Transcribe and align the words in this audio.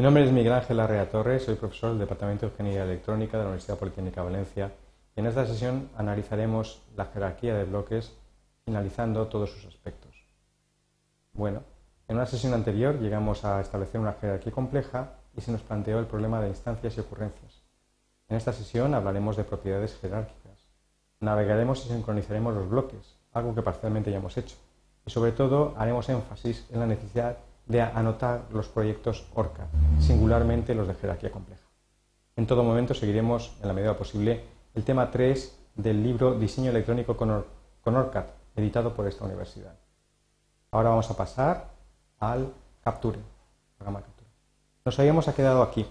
Mi 0.00 0.04
nombre 0.04 0.24
es 0.24 0.32
Miguel 0.32 0.54
Ángel 0.54 0.80
Arrea 0.80 1.10
Torres, 1.10 1.44
soy 1.44 1.56
profesor 1.56 1.90
del 1.90 1.98
Departamento 1.98 2.46
de 2.46 2.52
Ingeniería 2.52 2.84
Electrónica 2.84 3.36
de 3.36 3.42
la 3.42 3.50
Universidad 3.50 3.78
Politécnica 3.78 4.22
de 4.22 4.30
Valencia 4.30 4.72
y 5.14 5.20
en 5.20 5.26
esta 5.26 5.44
sesión 5.44 5.90
analizaremos 5.94 6.80
la 6.96 7.04
jerarquía 7.04 7.54
de 7.54 7.64
bloques 7.64 8.16
finalizando 8.64 9.26
todos 9.26 9.50
sus 9.50 9.66
aspectos. 9.66 10.26
Bueno, 11.34 11.64
en 12.08 12.16
una 12.16 12.24
sesión 12.24 12.54
anterior 12.54 12.98
llegamos 12.98 13.44
a 13.44 13.60
establecer 13.60 14.00
una 14.00 14.14
jerarquía 14.14 14.52
compleja 14.52 15.18
y 15.36 15.42
se 15.42 15.52
nos 15.52 15.60
planteó 15.60 15.98
el 15.98 16.06
problema 16.06 16.40
de 16.40 16.48
instancias 16.48 16.96
y 16.96 17.00
ocurrencias. 17.00 17.60
En 18.30 18.38
esta 18.38 18.54
sesión 18.54 18.94
hablaremos 18.94 19.36
de 19.36 19.44
propiedades 19.44 19.98
jerárquicas. 20.00 20.66
Navegaremos 21.20 21.84
y 21.84 21.90
sincronizaremos 21.90 22.54
los 22.54 22.70
bloques, 22.70 23.18
algo 23.34 23.54
que 23.54 23.60
parcialmente 23.60 24.10
ya 24.10 24.16
hemos 24.16 24.38
hecho. 24.38 24.56
Y 25.04 25.10
sobre 25.10 25.32
todo 25.32 25.74
haremos 25.76 26.08
énfasis 26.08 26.66
en 26.70 26.80
la 26.80 26.86
necesidad 26.86 27.36
de 27.70 27.82
anotar 27.82 28.42
los 28.52 28.68
proyectos 28.68 29.26
ORCA, 29.34 29.68
singularmente 30.00 30.74
los 30.74 30.88
de 30.88 30.94
jerarquía 30.94 31.30
compleja. 31.30 31.62
En 32.36 32.46
todo 32.46 32.64
momento 32.64 32.94
seguiremos, 32.94 33.56
en 33.62 33.68
la 33.68 33.74
medida 33.74 33.96
posible, 33.96 34.44
el 34.74 34.82
tema 34.82 35.10
3 35.10 35.58
del 35.76 36.02
libro 36.02 36.34
Diseño 36.38 36.70
electrónico 36.70 37.16
con, 37.16 37.30
ORCAD, 37.84 38.24
editado 38.56 38.92
por 38.94 39.06
esta 39.06 39.24
universidad. 39.24 39.74
Ahora 40.72 40.90
vamos 40.90 41.10
a 41.10 41.16
pasar 41.16 41.70
al 42.18 42.52
Capture. 42.82 43.18
Nos 44.84 44.98
habíamos 44.98 45.26
quedado 45.28 45.62
aquí. 45.62 45.86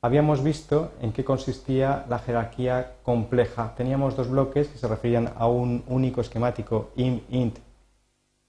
Habíamos 0.00 0.42
visto 0.42 0.92
en 1.00 1.12
qué 1.12 1.24
consistía 1.24 2.06
la 2.08 2.18
jerarquía 2.18 2.96
compleja. 3.02 3.74
Teníamos 3.76 4.16
dos 4.16 4.30
bloques 4.30 4.68
que 4.68 4.78
se 4.78 4.88
referían 4.88 5.32
a 5.36 5.46
un 5.46 5.84
único 5.86 6.20
esquemático, 6.20 6.90
int, 6.96 7.22
int 7.30 7.58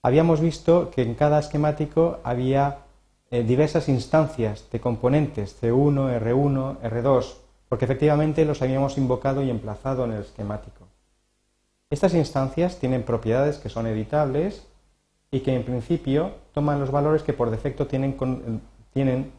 habíamos 0.04 0.42
visto 0.42 0.92
que 0.92 1.02
en 1.02 1.16
cada 1.16 1.40
esquemático 1.40 2.20
había 2.24 2.80
eh, 3.32 3.44
diversas 3.44 3.90
instancias 3.90 4.70
de 4.72 4.80
componentes, 4.80 5.60
C1, 5.60 6.20
R1, 6.22 6.80
R2, 6.82 7.34
porque 7.70 7.86
efectivamente 7.86 8.46
los 8.46 8.62
habíamos 8.62 8.98
invocado 8.98 9.42
y 9.42 9.50
emplazado 9.50 10.06
en 10.06 10.12
el 10.12 10.22
esquemático. 10.22 10.88
Estas 11.90 12.14
instancias 12.14 12.80
tienen 12.80 13.04
propiedades 13.04 13.58
que 13.58 13.70
son 13.70 13.88
editables 13.88 14.68
y 15.32 15.40
que 15.40 15.56
en 15.56 15.64
principio 15.64 16.32
toman 16.54 16.80
los 16.80 16.92
valores 16.92 17.24
que 17.24 17.34
por 17.34 17.50
defecto 17.50 17.88
tienen, 17.88 18.18
tienen 18.94 19.32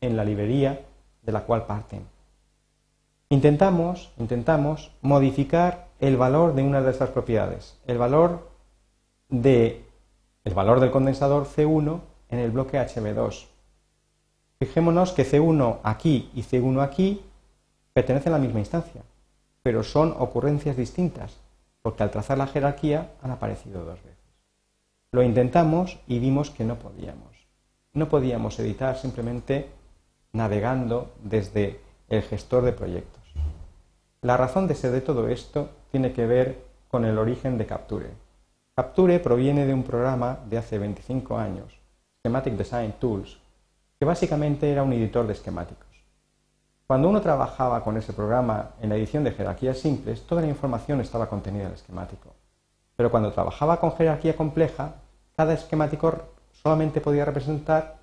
en 0.00 0.16
la 0.16 0.24
librería 0.24 0.84
de 1.22 1.32
la 1.32 1.44
cual 1.44 1.66
parten. 1.66 2.06
Intentamos, 3.30 4.12
intentamos 4.18 4.92
modificar 5.00 5.88
el 5.98 6.16
valor 6.16 6.54
de 6.54 6.62
una 6.62 6.82
de 6.82 6.90
estas 6.90 7.10
propiedades, 7.10 7.80
el 7.86 7.98
valor 7.98 8.50
de 9.28 9.83
el 10.44 10.54
valor 10.54 10.80
del 10.80 10.90
condensador 10.90 11.46
C1 11.46 12.00
en 12.28 12.38
el 12.38 12.50
bloque 12.50 12.78
HB2. 12.78 13.46
Fijémonos 14.58 15.12
que 15.12 15.24
C1 15.24 15.80
aquí 15.82 16.30
y 16.34 16.42
C1 16.42 16.82
aquí 16.82 17.22
pertenecen 17.92 18.32
a 18.32 18.36
la 18.38 18.42
misma 18.42 18.60
instancia, 18.60 19.02
pero 19.62 19.82
son 19.82 20.14
ocurrencias 20.18 20.76
distintas, 20.76 21.38
porque 21.80 22.02
al 22.02 22.10
trazar 22.10 22.38
la 22.38 22.46
jerarquía 22.46 23.12
han 23.22 23.30
aparecido 23.30 23.84
dos 23.84 24.02
veces. 24.02 24.18
Lo 25.12 25.22
intentamos 25.22 25.98
y 26.06 26.18
vimos 26.18 26.50
que 26.50 26.64
no 26.64 26.76
podíamos. 26.76 27.46
No 27.92 28.08
podíamos 28.08 28.58
editar 28.58 28.96
simplemente 28.96 29.70
navegando 30.32 31.14
desde 31.22 31.80
el 32.08 32.22
gestor 32.22 32.64
de 32.64 32.72
proyectos. 32.72 33.22
La 34.20 34.36
razón 34.36 34.66
de 34.66 34.74
ser 34.74 34.90
de 34.90 35.00
todo 35.00 35.28
esto 35.28 35.70
tiene 35.90 36.12
que 36.12 36.26
ver 36.26 36.64
con 36.88 37.04
el 37.04 37.18
origen 37.18 37.56
de 37.56 37.66
Capture. 37.66 38.23
Capture 38.76 39.20
proviene 39.20 39.66
de 39.66 39.72
un 39.72 39.84
programa 39.84 40.40
de 40.50 40.58
hace 40.58 40.80
25 40.80 41.38
años, 41.38 41.78
Schematic 42.18 42.54
Design 42.54 42.94
Tools, 42.98 43.38
que 44.00 44.04
básicamente 44.04 44.68
era 44.68 44.82
un 44.82 44.92
editor 44.92 45.28
de 45.28 45.32
esquemáticos. 45.32 45.86
Cuando 46.88 47.08
uno 47.08 47.20
trabajaba 47.20 47.84
con 47.84 47.96
ese 47.96 48.12
programa 48.12 48.70
en 48.80 48.88
la 48.88 48.96
edición 48.96 49.22
de 49.22 49.30
jerarquías 49.30 49.78
simples, 49.78 50.22
toda 50.26 50.42
la 50.42 50.48
información 50.48 51.00
estaba 51.00 51.28
contenida 51.28 51.62
en 51.62 51.68
el 51.68 51.74
esquemático. 51.74 52.34
Pero 52.96 53.12
cuando 53.12 53.32
trabajaba 53.32 53.78
con 53.78 53.92
jerarquía 53.92 54.34
compleja, 54.34 54.96
cada 55.36 55.54
esquemático 55.54 56.12
solamente 56.50 57.00
podía 57.00 57.24
representar 57.24 57.98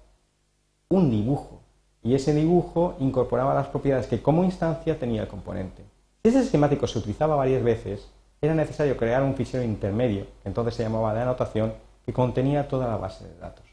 un 0.87 1.11
dibujo, 1.11 1.59
y 2.01 2.15
ese 2.15 2.33
dibujo 2.33 2.95
incorporaba 3.01 3.53
las 3.53 3.67
propiedades 3.67 4.07
que 4.07 4.21
como 4.21 4.45
instancia 4.45 4.97
tenía 4.97 5.23
el 5.23 5.27
componente. 5.27 5.83
Si 6.23 6.29
ese 6.29 6.39
esquemático 6.39 6.87
se 6.87 6.99
utilizaba 6.99 7.35
varias 7.35 7.61
veces, 7.61 8.09
era 8.41 8.55
necesario 8.55 8.97
crear 8.97 9.21
un 9.21 9.35
fichero 9.35 9.63
intermedio, 9.63 10.25
que 10.41 10.49
entonces 10.49 10.73
se 10.73 10.83
llamaba 10.83 11.13
de 11.13 11.21
anotación, 11.21 11.73
que 12.05 12.11
contenía 12.11 12.67
toda 12.67 12.87
la 12.87 12.97
base 12.97 13.23
de 13.27 13.37
datos. 13.37 13.65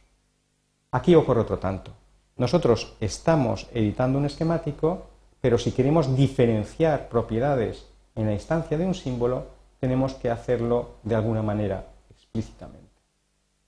Aquí 0.91 1.15
ocurre 1.15 1.41
otro 1.41 1.59
tanto. 1.59 1.93
Nosotros 2.37 2.95
estamos 3.01 3.67
editando 3.73 4.19
un 4.19 4.27
esquemático, 4.27 5.07
pero 5.41 5.59
si 5.59 5.73
queremos 5.73 6.15
diferenciar 6.15 7.09
propiedades 7.09 7.87
en 8.15 8.27
la 8.27 8.33
instancia 8.33 8.77
de 8.77 8.87
un 8.87 8.95
símbolo, 8.95 9.47
tenemos 9.81 10.15
que 10.15 10.31
hacerlo 10.31 10.97
de 11.03 11.15
alguna 11.15 11.43
manera 11.43 11.87
explícitamente. 12.11 12.89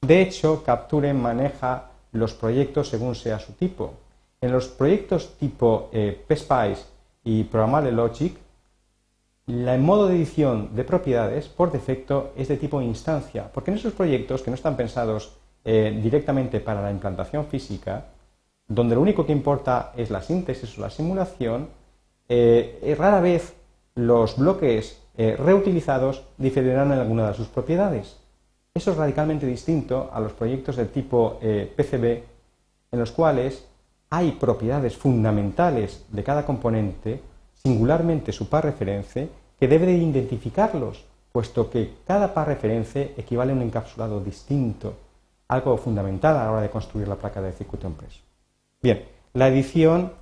De 0.03 0.22
hecho, 0.22 0.62
Capture 0.65 1.12
maneja 1.15 1.91
los 2.12 2.34
proyectos 2.34 2.88
según 2.88 3.15
sea 3.15 3.38
su 3.38 3.53
tipo. 3.53 3.94
En 4.41 4.53
los 4.53 4.69
proyectos 4.69 5.37
tipo 5.38 5.88
eh, 5.93 6.25
PSPICE 6.27 6.84
y 7.25 7.44
Programmable 7.44 7.93
Logic, 7.93 8.37
el 9.50 9.81
modo 9.81 10.06
de 10.06 10.15
edición 10.15 10.77
de 10.77 10.84
propiedades, 10.84 11.49
por 11.49 11.72
defecto, 11.72 12.33
es 12.37 12.47
de 12.47 12.56
tipo 12.56 12.81
instancia, 12.81 13.50
porque 13.53 13.72
en 13.72 13.78
esos 13.78 13.93
proyectos 13.93 14.43
que 14.43 14.50
no 14.50 14.55
están 14.55 14.77
pensados 14.77 15.37
eh, 15.65 15.99
directamente 16.00 16.61
para 16.61 16.81
la 16.81 16.91
implantación 16.91 17.47
física, 17.47 18.06
donde 18.69 18.94
lo 18.94 19.00
único 19.00 19.27
que 19.27 19.33
importa 19.33 19.93
es 19.97 20.11
la 20.11 20.22
síntesis 20.22 20.78
o 20.78 20.83
la 20.83 20.91
simulación, 20.91 21.69
eh, 22.28 22.94
rara 22.97 23.21
vez 23.21 23.55
los 23.97 24.38
bloques 24.38 25.03
eh, 25.16 25.37
reutilizados 25.37 26.22
diferirán 26.38 26.93
en 26.93 27.00
alguna 27.00 27.28
de 27.28 27.34
sus 27.34 27.49
propiedades. 27.49 28.19
Eso 28.72 28.93
es 28.93 28.97
radicalmente 28.97 29.47
distinto 29.47 30.11
a 30.12 30.21
los 30.21 30.32
proyectos 30.32 30.77
de 30.77 30.84
tipo 30.84 31.41
PCB, 31.41 32.22
en 32.93 32.99
los 33.00 33.11
cuales 33.11 33.67
hay 34.11 34.31
propiedades 34.32 34.97
fundamentales 34.97 36.06
de 36.09 36.22
cada 36.22 36.47
componente, 36.47 37.21
singularmente 37.53 38.31
su 38.31 38.49
par 38.49 38.65
referencia, 38.65 39.27
que 39.60 39.69
debe 39.69 39.84
de 39.84 39.93
identificarlos, 39.93 41.04
puesto 41.32 41.69
que 41.69 41.93
cada 42.06 42.32
par 42.32 42.48
referencia 42.48 43.03
equivale 43.16 43.53
a 43.53 43.54
un 43.54 43.60
encapsulado 43.60 44.19
distinto, 44.19 44.94
algo 45.48 45.76
fundamental 45.76 46.37
a 46.37 46.44
la 46.44 46.53
hora 46.53 46.62
de 46.62 46.71
construir 46.71 47.06
la 47.06 47.16
placa 47.16 47.43
de 47.43 47.53
circuito 47.53 47.87
impreso. 47.87 48.20
Bien, 48.82 49.04
la 49.34 49.49
edición 49.49 50.12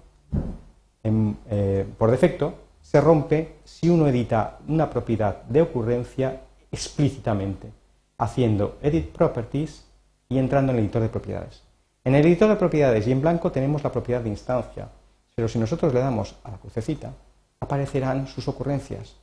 eh, 1.05 1.87
por 1.97 2.11
defecto 2.11 2.55
se 2.83 3.01
rompe 3.01 3.59
si 3.65 3.89
uno 3.89 4.09
edita 4.09 4.59
una 4.67 4.91
propiedad 4.91 5.43
de 5.45 5.63
ocurrencia 5.63 6.41
explícitamente, 6.73 7.71
haciendo 8.19 8.79
edit 8.83 9.13
properties 9.13 9.87
y 10.29 10.39
entrando 10.39 10.73
en 10.73 10.79
el 10.79 10.85
editor 10.85 11.03
de 11.03 11.09
propiedades. 11.11 11.63
En 12.03 12.17
el 12.17 12.27
editor 12.27 12.49
de 12.49 12.57
propiedades 12.57 13.07
y 13.07 13.13
en 13.13 13.21
blanco 13.21 13.53
tenemos 13.53 13.85
la 13.85 13.93
propiedad 13.93 14.21
de 14.21 14.31
instancia, 14.31 14.89
pero 15.37 15.47
si 15.47 15.61
nosotros 15.61 15.95
le 15.95 16.01
damos 16.01 16.35
a 16.43 16.51
la 16.51 16.57
crucecita, 16.57 17.13
aparecerán 17.61 18.27
sus 18.27 18.49
ocurrencias, 18.49 19.17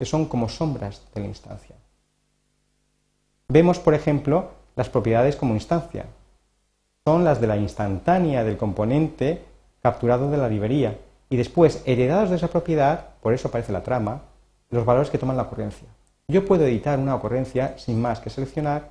que 0.00 0.06
son 0.06 0.24
como 0.24 0.48
sombras 0.48 1.02
de 1.14 1.20
la 1.20 1.26
instancia. 1.26 1.76
Vemos, 3.48 3.78
por 3.78 3.92
ejemplo, 3.92 4.52
las 4.74 4.88
propiedades 4.88 5.36
como 5.36 5.52
instancia. 5.52 6.06
Son 7.04 7.22
las 7.22 7.38
de 7.38 7.46
la 7.46 7.58
instantánea 7.58 8.42
del 8.42 8.56
componente 8.56 9.44
capturado 9.82 10.30
de 10.30 10.38
la 10.38 10.48
librería 10.48 10.96
y 11.28 11.36
después, 11.36 11.82
heredados 11.84 12.30
de 12.30 12.36
esa 12.36 12.48
propiedad, 12.48 13.08
por 13.20 13.34
eso 13.34 13.48
aparece 13.48 13.72
la 13.72 13.82
trama, 13.82 14.22
los 14.70 14.86
valores 14.86 15.10
que 15.10 15.18
toman 15.18 15.36
la 15.36 15.42
ocurrencia. 15.42 15.88
Yo 16.28 16.46
puedo 16.46 16.64
editar 16.64 16.98
una 16.98 17.14
ocurrencia 17.14 17.76
sin 17.76 18.00
más 18.00 18.20
que 18.20 18.30
seleccionar 18.30 18.88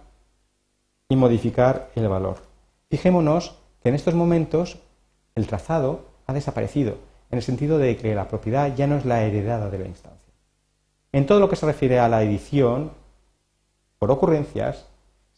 y 1.10 1.16
modificar 1.16 1.90
el 1.96 2.08
valor. 2.08 2.38
Fijémonos 2.92 3.56
que 3.82 3.90
en 3.90 3.96
estos 3.96 4.14
momentos 4.14 4.78
el 5.34 5.48
trazado 5.48 6.06
ha 6.28 6.34
desaparecido, 6.34 6.98
en 7.32 7.38
el 7.38 7.44
sentido 7.44 7.80
de 7.80 7.98
que 7.98 8.14
la 8.14 8.28
propiedad 8.28 8.76
ya 8.76 8.86
no 8.86 8.96
es 8.96 9.06
la 9.06 9.24
heredada 9.24 9.72
de 9.72 9.80
la 9.80 9.88
instancia. 9.88 10.29
En 11.12 11.26
todo 11.26 11.40
lo 11.40 11.50
que 11.50 11.56
se 11.56 11.66
refiere 11.66 12.00
a 12.00 12.08
la 12.08 12.22
edición 12.22 12.92
por 13.98 14.12
ocurrencias, 14.12 14.86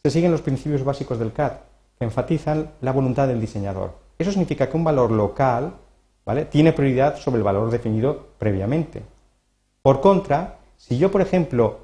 se 0.02 0.10
siguen 0.10 0.30
los 0.30 0.42
principios 0.42 0.84
básicos 0.84 1.18
del 1.18 1.32
CAD, 1.32 1.52
que 1.98 2.04
enfatizan 2.04 2.70
la 2.80 2.92
voluntad 2.92 3.28
del 3.28 3.40
diseñador. 3.40 3.94
Eso 4.18 4.30
significa 4.30 4.68
que 4.68 4.76
un 4.76 4.84
valor 4.84 5.10
local 5.10 5.74
¿vale? 6.26 6.44
tiene 6.44 6.72
prioridad 6.72 7.16
sobre 7.16 7.38
el 7.38 7.44
valor 7.44 7.70
definido 7.70 8.28
previamente. 8.38 9.02
Por 9.80 10.00
contra, 10.00 10.58
si 10.76 10.98
yo, 10.98 11.10
por 11.10 11.22
ejemplo, 11.22 11.78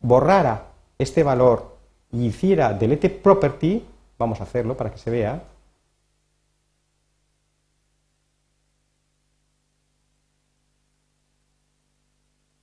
borrara 0.00 0.66
este 0.98 1.22
valor 1.22 1.76
y 2.12 2.26
hiciera 2.26 2.72
delete 2.74 3.08
property, 3.08 3.84
vamos 4.18 4.40
a 4.40 4.44
hacerlo 4.44 4.76
para 4.76 4.90
que 4.90 4.98
se 4.98 5.10
vea, 5.10 5.42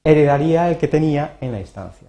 heredaría 0.07 0.69
el 0.69 0.77
que 0.77 0.87
tenía 0.87 1.35
en 1.41 1.51
la 1.51 1.59
instancia. 1.59 2.07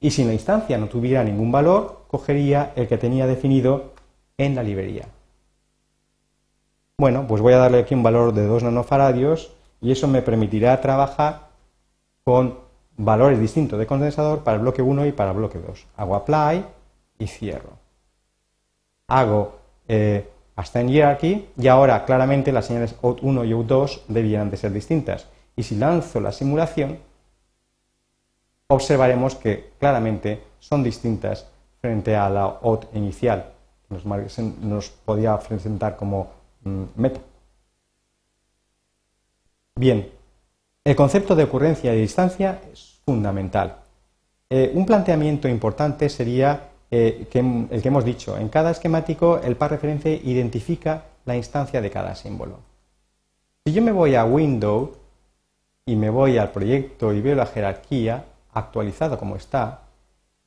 Y 0.00 0.10
si 0.10 0.22
en 0.22 0.28
la 0.28 0.34
instancia 0.34 0.76
no 0.76 0.88
tuviera 0.88 1.22
ningún 1.22 1.52
valor, 1.52 2.06
cogería 2.08 2.72
el 2.74 2.88
que 2.88 2.98
tenía 2.98 3.28
definido 3.28 3.92
en 4.36 4.56
la 4.56 4.64
librería. 4.64 5.06
Bueno, 6.98 7.24
pues 7.28 7.40
voy 7.40 7.52
a 7.52 7.58
darle 7.58 7.78
aquí 7.78 7.94
un 7.94 8.02
valor 8.02 8.34
de 8.34 8.44
2 8.44 8.64
nanofaradios 8.64 9.52
y 9.80 9.92
eso 9.92 10.08
me 10.08 10.20
permitirá 10.20 10.80
trabajar 10.80 11.50
con 12.24 12.58
valores 12.96 13.38
distintos 13.38 13.78
de 13.78 13.86
condensador 13.86 14.42
para 14.42 14.56
el 14.56 14.62
bloque 14.62 14.82
1 14.82 15.06
y 15.06 15.12
para 15.12 15.30
el 15.30 15.36
bloque 15.36 15.60
2. 15.60 15.86
Hago 15.96 16.16
apply 16.16 16.64
y 17.20 17.26
cierro. 17.28 17.78
Hago 19.06 19.60
eh, 19.86 20.28
hasta 20.56 20.80
en 20.80 20.88
hierarchy 20.88 21.48
y 21.56 21.68
ahora 21.68 22.04
claramente 22.04 22.50
las 22.50 22.66
señales 22.66 23.00
OUT1 23.00 23.46
y 23.46 23.52
OUT2 23.52 24.00
debían 24.08 24.50
de 24.50 24.56
ser 24.56 24.72
distintas. 24.72 25.28
Y 25.54 25.62
si 25.62 25.76
lanzo 25.76 26.20
la 26.20 26.32
simulación, 26.32 26.98
observaremos 28.72 29.34
que 29.34 29.72
claramente 29.78 30.42
son 30.58 30.82
distintas 30.82 31.46
frente 31.80 32.16
a 32.16 32.30
la 32.30 32.46
OUT 32.46 32.86
inicial, 32.94 33.52
que 33.88 33.94
nos, 33.94 34.38
nos 34.60 34.90
podía 34.90 35.38
presentar 35.38 35.96
como 35.96 36.30
mm, 36.64 36.82
meta. 36.96 37.20
Bien, 39.74 40.08
el 40.84 40.96
concepto 40.96 41.34
de 41.34 41.44
ocurrencia 41.44 41.94
y 41.94 42.00
distancia 42.00 42.60
es 42.72 43.00
fundamental. 43.04 43.76
Eh, 44.50 44.70
un 44.74 44.86
planteamiento 44.86 45.48
importante 45.48 46.08
sería 46.08 46.68
eh, 46.90 47.26
el 47.70 47.82
que 47.82 47.88
hemos 47.88 48.04
dicho. 48.04 48.36
En 48.36 48.48
cada 48.48 48.70
esquemático, 48.70 49.38
el 49.38 49.56
par 49.56 49.70
referencia 49.70 50.12
identifica 50.12 51.04
la 51.24 51.36
instancia 51.36 51.80
de 51.80 51.90
cada 51.90 52.14
símbolo. 52.14 52.58
Si 53.64 53.72
yo 53.72 53.82
me 53.82 53.92
voy 53.92 54.14
a 54.14 54.24
Window 54.24 54.92
y 55.86 55.96
me 55.96 56.10
voy 56.10 56.38
al 56.38 56.50
proyecto 56.50 57.12
y 57.12 57.20
veo 57.20 57.34
la 57.34 57.46
jerarquía 57.46 58.24
actualizada 58.52 59.16
como 59.16 59.36
está, 59.36 59.82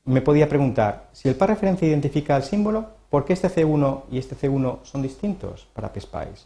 me 0.05 0.21
podía 0.21 0.47
preguntar, 0.47 1.09
si 1.11 1.27
el 1.27 1.35
par 1.35 1.49
referencia 1.49 1.87
identifica 1.87 2.37
el 2.37 2.43
símbolo, 2.43 2.85
¿por 3.09 3.25
qué 3.25 3.33
este 3.33 3.49
C1 3.49 4.03
y 4.11 4.19
este 4.19 4.35
C1 4.35 4.83
son 4.83 5.01
distintos 5.01 5.67
para 5.73 5.91
PSPICE? 5.91 6.45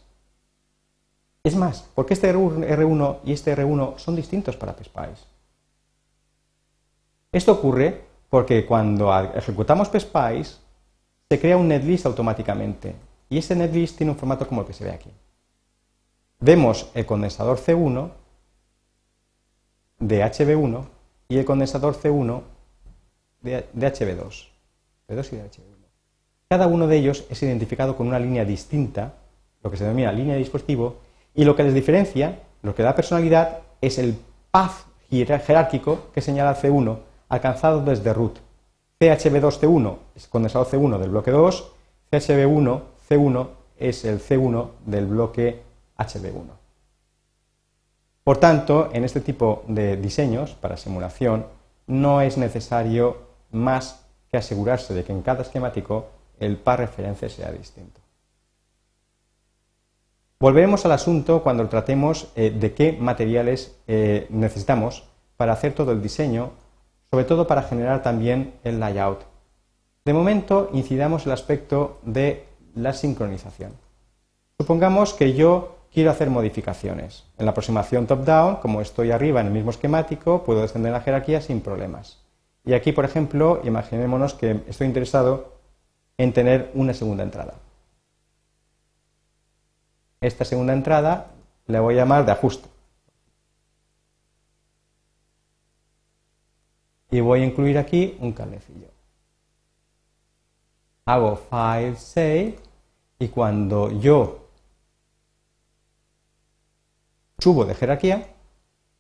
Es 1.44 1.56
más, 1.56 1.82
¿por 1.94 2.06
qué 2.06 2.14
este 2.14 2.34
R1 2.34 3.18
y 3.26 3.34
este 3.34 3.56
R1 3.56 3.98
son 3.98 4.16
distintos 4.16 4.56
para 4.56 4.76
PSPICE? 4.76 5.26
Esto 7.32 7.52
ocurre 7.52 8.06
porque 8.30 8.66
cuando 8.66 9.14
ejecutamos 9.36 9.90
PSPICE 9.90 10.58
se 11.30 11.40
crea 11.40 11.58
un 11.58 11.68
netlist 11.68 12.06
automáticamente 12.06 12.96
y 13.30 13.38
ese 13.38 13.56
netlist 13.56 13.98
tiene 13.98 14.12
un 14.12 14.18
formato 14.18 14.48
como 14.48 14.62
el 14.62 14.68
que 14.68 14.74
se 14.74 14.84
ve 14.84 14.92
aquí. 14.92 15.12
Vemos 16.40 16.90
el 16.94 17.06
condensador 17.06 17.58
C1 17.60 18.10
de 20.00 20.24
HB1 20.24 20.99
y 21.30 21.38
el 21.38 21.46
condensador 21.46 21.96
C1 21.96 22.42
de, 23.42 23.64
HB2. 23.74 24.48
B2 25.08 25.34
y 25.34 25.36
de 25.36 25.44
HB1. 25.44 25.80
Cada 26.50 26.66
uno 26.66 26.88
de 26.88 26.98
ellos 26.98 27.26
es 27.30 27.42
identificado 27.44 27.96
con 27.96 28.08
una 28.08 28.20
línea 28.20 28.44
distinta, 28.44 29.14
lo 29.62 29.70
que 29.70 29.78
se 29.78 29.84
denomina 29.84 30.12
línea 30.12 30.34
de 30.34 30.40
dispositivo, 30.40 30.98
y 31.36 31.46
lo 31.46 31.56
que 31.56 31.64
les 31.64 31.76
diferencia, 31.76 32.40
lo 32.64 32.74
que 32.74 32.82
da 32.82 32.96
personalidad, 32.96 33.60
es 33.80 34.00
el 34.00 34.18
path 34.50 34.88
jerárquico 35.12 36.08
que 36.14 36.22
señala 36.22 36.60
C1 36.60 36.98
alcanzado 37.30 37.82
desde 37.82 38.12
root. 38.12 38.40
CHB2C1 39.00 39.98
es 40.16 40.26
el 40.26 40.30
condensador 40.30 40.68
C1 40.68 40.98
del 40.98 41.12
bloque 41.12 41.32
2, 41.32 41.72
CHB1 42.12 42.82
C1 43.08 43.48
es 43.78 44.04
el 44.04 44.20
C1 44.20 44.70
del 44.86 45.06
bloque 45.06 45.62
HB1. 45.98 46.59
Por 48.30 48.38
tanto, 48.38 48.92
en 48.94 49.04
este 49.06 49.22
tipo 49.22 49.64
de 49.68 49.98
diseños 49.98 50.52
para 50.52 50.78
simulación 50.78 51.48
no 51.88 52.22
es 52.22 52.38
necesario 52.38 53.18
más 53.50 54.06
que 54.30 54.38
asegurarse 54.38 54.94
de 54.94 55.04
que 55.04 55.12
en 55.12 55.24
cada 55.24 55.42
esquemático 55.42 56.10
el 56.40 56.56
par 56.58 56.78
referencia 56.78 57.28
sea 57.28 57.52
distinto. 57.52 58.00
Volveremos 60.40 60.86
al 60.86 60.92
asunto 60.92 61.42
cuando 61.42 61.68
tratemos 61.70 62.28
eh, 62.36 62.52
de 62.52 62.76
qué 62.76 62.94
materiales 62.94 63.76
eh, 63.88 64.28
necesitamos 64.30 65.06
para 65.36 65.54
hacer 65.54 65.74
todo 65.74 65.92
el 65.92 66.04
diseño, 66.04 66.52
sobre 67.10 67.26
todo 67.26 67.48
para 67.48 67.64
generar 67.64 68.04
también 68.04 68.54
el 68.64 68.80
layout. 68.80 69.22
De 70.06 70.14
momento, 70.14 70.70
incidamos 70.72 71.26
el 71.26 71.32
aspecto 71.32 71.98
de 72.04 72.46
la 72.76 72.94
sincronización. 72.94 73.72
Supongamos 74.60 75.16
que 75.16 75.34
yo 75.34 75.79
quiero 75.94 76.12
hacer 76.12 76.30
modificaciones. 76.30 77.26
En 77.38 77.46
la 77.46 77.52
aproximación 77.52 78.08
top-down, 78.08 78.58
como 78.58 78.82
estoy 78.82 79.12
arriba 79.12 79.42
en 79.42 79.48
el 79.48 79.54
mismo 79.54 79.72
esquemático, 79.72 80.44
puedo 80.44 80.62
descender 80.62 80.92
la 80.92 81.02
jerarquía 81.02 81.42
sin 81.42 81.62
problemas. 81.62 82.20
Y 82.66 82.74
aquí, 82.74 82.92
por 82.92 83.06
ejemplo, 83.06 83.62
imaginémonos 83.64 84.34
que 84.34 84.62
estoy 84.68 84.88
interesado 84.88 85.60
en 86.18 86.34
tener 86.34 86.72
una 86.74 86.94
segunda 86.94 87.24
entrada. 87.24 87.56
Esta 90.22 90.44
segunda 90.44 90.74
entrada 90.74 91.32
la 91.68 91.80
voy 91.80 91.96
a 91.96 91.98
llamar 91.98 92.26
de 92.26 92.34
ajuste. 92.34 92.68
Y 97.12 97.22
voy 97.22 97.42
a 97.42 97.46
incluir 97.46 97.78
aquí 97.78 98.18
un 98.20 98.34
cablecillo. 98.34 98.90
Hago 101.06 101.38
File 101.38 101.96
Save 101.96 102.60
y 103.18 103.30
cuando 103.30 103.92
yo 103.92 104.49
subo 107.40 107.66
de 107.66 107.76
jerarquía, 107.76 108.28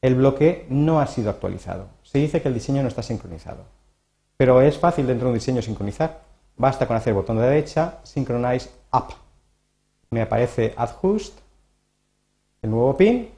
el 0.01 0.15
bloque 0.15 0.65
no 0.69 0.99
ha 0.99 1.07
sido 1.07 1.29
actualizado. 1.29 1.87
Se 2.03 2.19
dice 2.19 2.41
que 2.41 2.47
el 2.47 2.53
diseño 2.53 2.81
no 2.81 2.87
está 2.87 3.03
sincronizado. 3.03 3.65
Pero 4.37 4.61
es 4.61 4.77
fácil 4.77 5.07
dentro 5.07 5.27
de 5.27 5.33
un 5.33 5.39
diseño 5.39 5.61
sincronizar. 5.61 6.21
Basta 6.57 6.87
con 6.87 6.97
hacer 6.97 7.13
botón 7.13 7.37
de 7.37 7.43
derecha, 7.43 7.99
Synchronize 8.03 8.69
Up 8.91 9.13
me 10.11 10.21
aparece 10.21 10.73
Adjust, 10.75 11.39
el 12.61 12.71
nuevo 12.71 12.97
pin, 12.97 13.29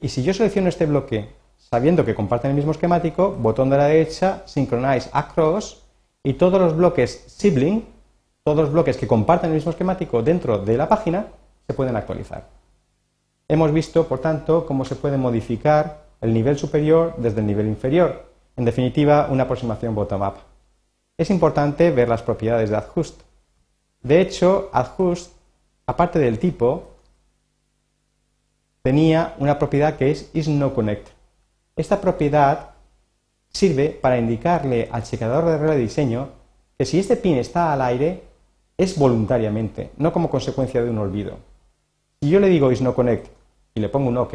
y 0.00 0.08
si 0.08 0.22
yo 0.22 0.34
selecciono 0.34 0.68
este 0.68 0.86
bloque 0.86 1.30
sabiendo 1.56 2.04
que 2.04 2.14
comparten 2.14 2.50
el 2.50 2.56
mismo 2.56 2.72
esquemático, 2.72 3.32
botón 3.32 3.70
de 3.70 3.76
la 3.76 3.86
derecha, 3.86 4.42
Synchronize 4.46 5.10
Across, 5.12 5.82
y 6.22 6.34
todos 6.34 6.60
los 6.60 6.76
bloques 6.76 7.24
sibling, 7.26 7.84
todos 8.44 8.58
los 8.58 8.72
bloques 8.72 8.96
que 8.96 9.08
comparten 9.08 9.50
el 9.50 9.56
mismo 9.56 9.70
esquemático 9.70 10.22
dentro 10.22 10.58
de 10.58 10.76
la 10.76 10.88
página, 10.88 11.26
se 11.66 11.74
pueden 11.74 11.96
actualizar. 11.96 12.57
Hemos 13.48 13.72
visto, 13.72 14.06
por 14.06 14.20
tanto, 14.20 14.66
cómo 14.66 14.84
se 14.84 14.94
puede 14.94 15.16
modificar 15.16 16.04
el 16.20 16.34
nivel 16.34 16.58
superior 16.58 17.14
desde 17.16 17.40
el 17.40 17.46
nivel 17.46 17.66
inferior. 17.66 18.26
En 18.56 18.66
definitiva, 18.66 19.28
una 19.30 19.44
aproximación 19.44 19.94
bottom-up. 19.94 20.34
Es 21.16 21.30
importante 21.30 21.90
ver 21.90 22.08
las 22.08 22.22
propiedades 22.22 22.68
de 22.68 22.76
Adjust. 22.76 23.22
De 24.02 24.20
hecho, 24.20 24.68
Adjust 24.72 25.32
aparte 25.88 26.18
del 26.18 26.38
tipo, 26.38 26.82
tenía 28.82 29.34
una 29.38 29.58
propiedad 29.58 29.96
que 29.96 30.10
es 30.10 30.28
isNoConnect. 30.34 31.08
Esta 31.76 31.98
propiedad 31.98 32.72
sirve 33.48 33.88
para 33.88 34.18
indicarle 34.18 34.90
al 34.92 35.04
checador 35.04 35.46
de 35.46 35.56
regla 35.56 35.74
de 35.74 35.80
diseño 35.80 36.28
que 36.76 36.84
si 36.84 36.98
este 36.98 37.16
pin 37.16 37.38
está 37.38 37.72
al 37.72 37.80
aire 37.80 38.22
es 38.76 38.98
voluntariamente, 38.98 39.90
no 39.96 40.12
como 40.12 40.28
consecuencia 40.28 40.84
de 40.84 40.90
un 40.90 40.98
olvido. 40.98 41.38
Si 42.20 42.28
yo 42.28 42.38
le 42.38 42.48
digo 42.48 42.70
isNoConnect 42.70 43.37
y 43.78 43.80
le 43.80 43.88
pongo 43.88 44.08
un 44.08 44.18
OK, 44.18 44.34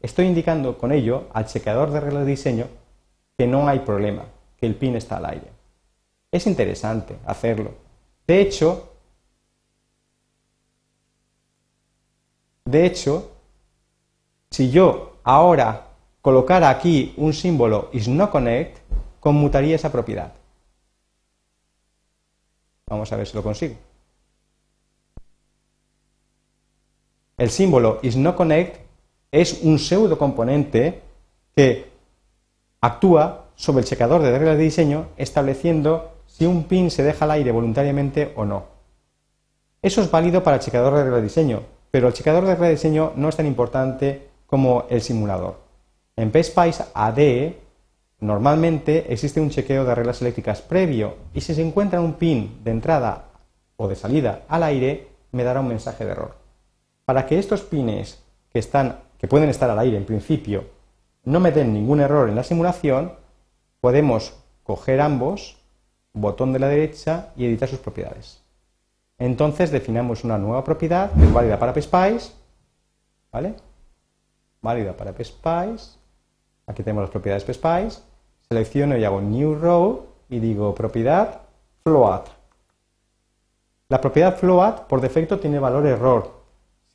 estoy 0.00 0.26
indicando 0.26 0.76
con 0.76 0.92
ello 0.92 1.28
al 1.32 1.46
checador 1.46 1.90
de 1.90 2.00
regla 2.00 2.20
de 2.20 2.26
diseño 2.26 2.66
que 3.38 3.46
no 3.46 3.68
hay 3.68 3.78
problema, 3.78 4.24
que 4.58 4.66
el 4.66 4.74
pin 4.74 4.96
está 4.96 5.18
al 5.18 5.26
aire. 5.26 5.48
Es 6.30 6.46
interesante 6.46 7.16
hacerlo. 7.24 7.70
De 8.26 8.40
hecho, 8.40 8.90
De 12.70 12.86
hecho, 12.86 13.32
si 14.48 14.70
yo 14.70 15.16
ahora 15.24 15.88
colocara 16.22 16.68
aquí 16.68 17.14
un 17.16 17.32
símbolo 17.32 17.88
isNoConnect, 17.92 18.78
conmutaría 19.18 19.74
esa 19.74 19.90
propiedad. 19.90 20.32
Vamos 22.86 23.10
a 23.12 23.16
ver 23.16 23.26
si 23.26 23.34
lo 23.36 23.42
consigo. 23.42 23.74
El 27.40 27.48
símbolo 27.48 28.00
isNoConnect 28.02 28.76
es 29.32 29.60
un 29.62 29.78
pseudo 29.78 30.18
componente 30.18 31.00
que 31.56 31.86
actúa 32.82 33.46
sobre 33.54 33.80
el 33.80 33.86
checador 33.86 34.20
de 34.20 34.30
reglas 34.30 34.58
de 34.58 34.64
diseño 34.64 35.06
estableciendo 35.16 36.10
si 36.26 36.44
un 36.44 36.64
pin 36.64 36.90
se 36.90 37.02
deja 37.02 37.24
al 37.24 37.30
aire 37.30 37.50
voluntariamente 37.50 38.34
o 38.36 38.44
no. 38.44 38.64
Eso 39.80 40.02
es 40.02 40.10
válido 40.10 40.42
para 40.42 40.56
el 40.56 40.62
checador 40.62 40.92
de 40.92 41.04
reglas 41.04 41.22
de 41.22 41.28
diseño, 41.28 41.62
pero 41.90 42.08
el 42.08 42.12
checador 42.12 42.44
de 42.44 42.56
rediseño 42.56 43.14
no 43.16 43.30
es 43.30 43.36
tan 43.36 43.46
importante 43.46 44.28
como 44.44 44.84
el 44.90 45.00
simulador. 45.00 45.60
En 46.16 46.30
PSPICE 46.32 46.84
AD 46.92 47.52
normalmente 48.18 49.10
existe 49.10 49.40
un 49.40 49.48
chequeo 49.48 49.86
de 49.86 49.94
reglas 49.94 50.20
eléctricas 50.20 50.60
previo 50.60 51.14
y 51.32 51.40
si 51.40 51.54
se 51.54 51.66
encuentra 51.66 52.02
un 52.02 52.12
pin 52.16 52.60
de 52.62 52.70
entrada 52.70 53.30
o 53.78 53.88
de 53.88 53.96
salida 53.96 54.42
al 54.46 54.62
aire 54.62 55.08
me 55.32 55.42
dará 55.42 55.60
un 55.60 55.68
mensaje 55.68 56.04
de 56.04 56.10
error. 56.10 56.39
Para 57.10 57.26
que 57.26 57.40
estos 57.40 57.62
pines 57.62 58.22
que, 58.52 58.60
están, 58.60 59.00
que 59.18 59.26
pueden 59.26 59.48
estar 59.48 59.68
al 59.68 59.80
aire 59.80 59.96
en 59.96 60.04
principio 60.04 60.66
no 61.24 61.40
me 61.40 61.50
den 61.50 61.74
ningún 61.74 61.98
error 61.98 62.28
en 62.28 62.36
la 62.36 62.44
simulación, 62.44 63.14
podemos 63.80 64.38
coger 64.62 65.00
ambos, 65.00 65.56
botón 66.12 66.52
de 66.52 66.60
la 66.60 66.68
derecha 66.68 67.32
y 67.34 67.46
editar 67.46 67.68
sus 67.68 67.80
propiedades. 67.80 68.44
entonces 69.18 69.72
definamos 69.72 70.22
una 70.22 70.38
nueva 70.38 70.62
propiedad 70.62 71.10
que 71.10 71.24
es 71.24 71.32
válida 71.32 71.58
para 71.58 71.74
PSpice, 71.74 72.30
¿vale? 73.32 73.56
Válida 74.62 74.96
para 74.96 75.12
PSpice. 75.12 75.98
Aquí 76.68 76.84
tenemos 76.84 77.02
las 77.02 77.10
propiedades 77.10 77.42
PSpice. 77.42 78.02
Selecciono 78.48 78.96
y 78.96 79.04
hago 79.04 79.20
New 79.20 79.56
Row 79.56 80.06
y 80.28 80.38
digo 80.38 80.76
propiedad 80.76 81.40
float. 81.82 82.28
La 83.88 84.00
propiedad 84.00 84.36
float 84.38 84.82
por 84.82 85.00
defecto 85.00 85.40
tiene 85.40 85.58
valor 85.58 85.84
error. 85.86 86.39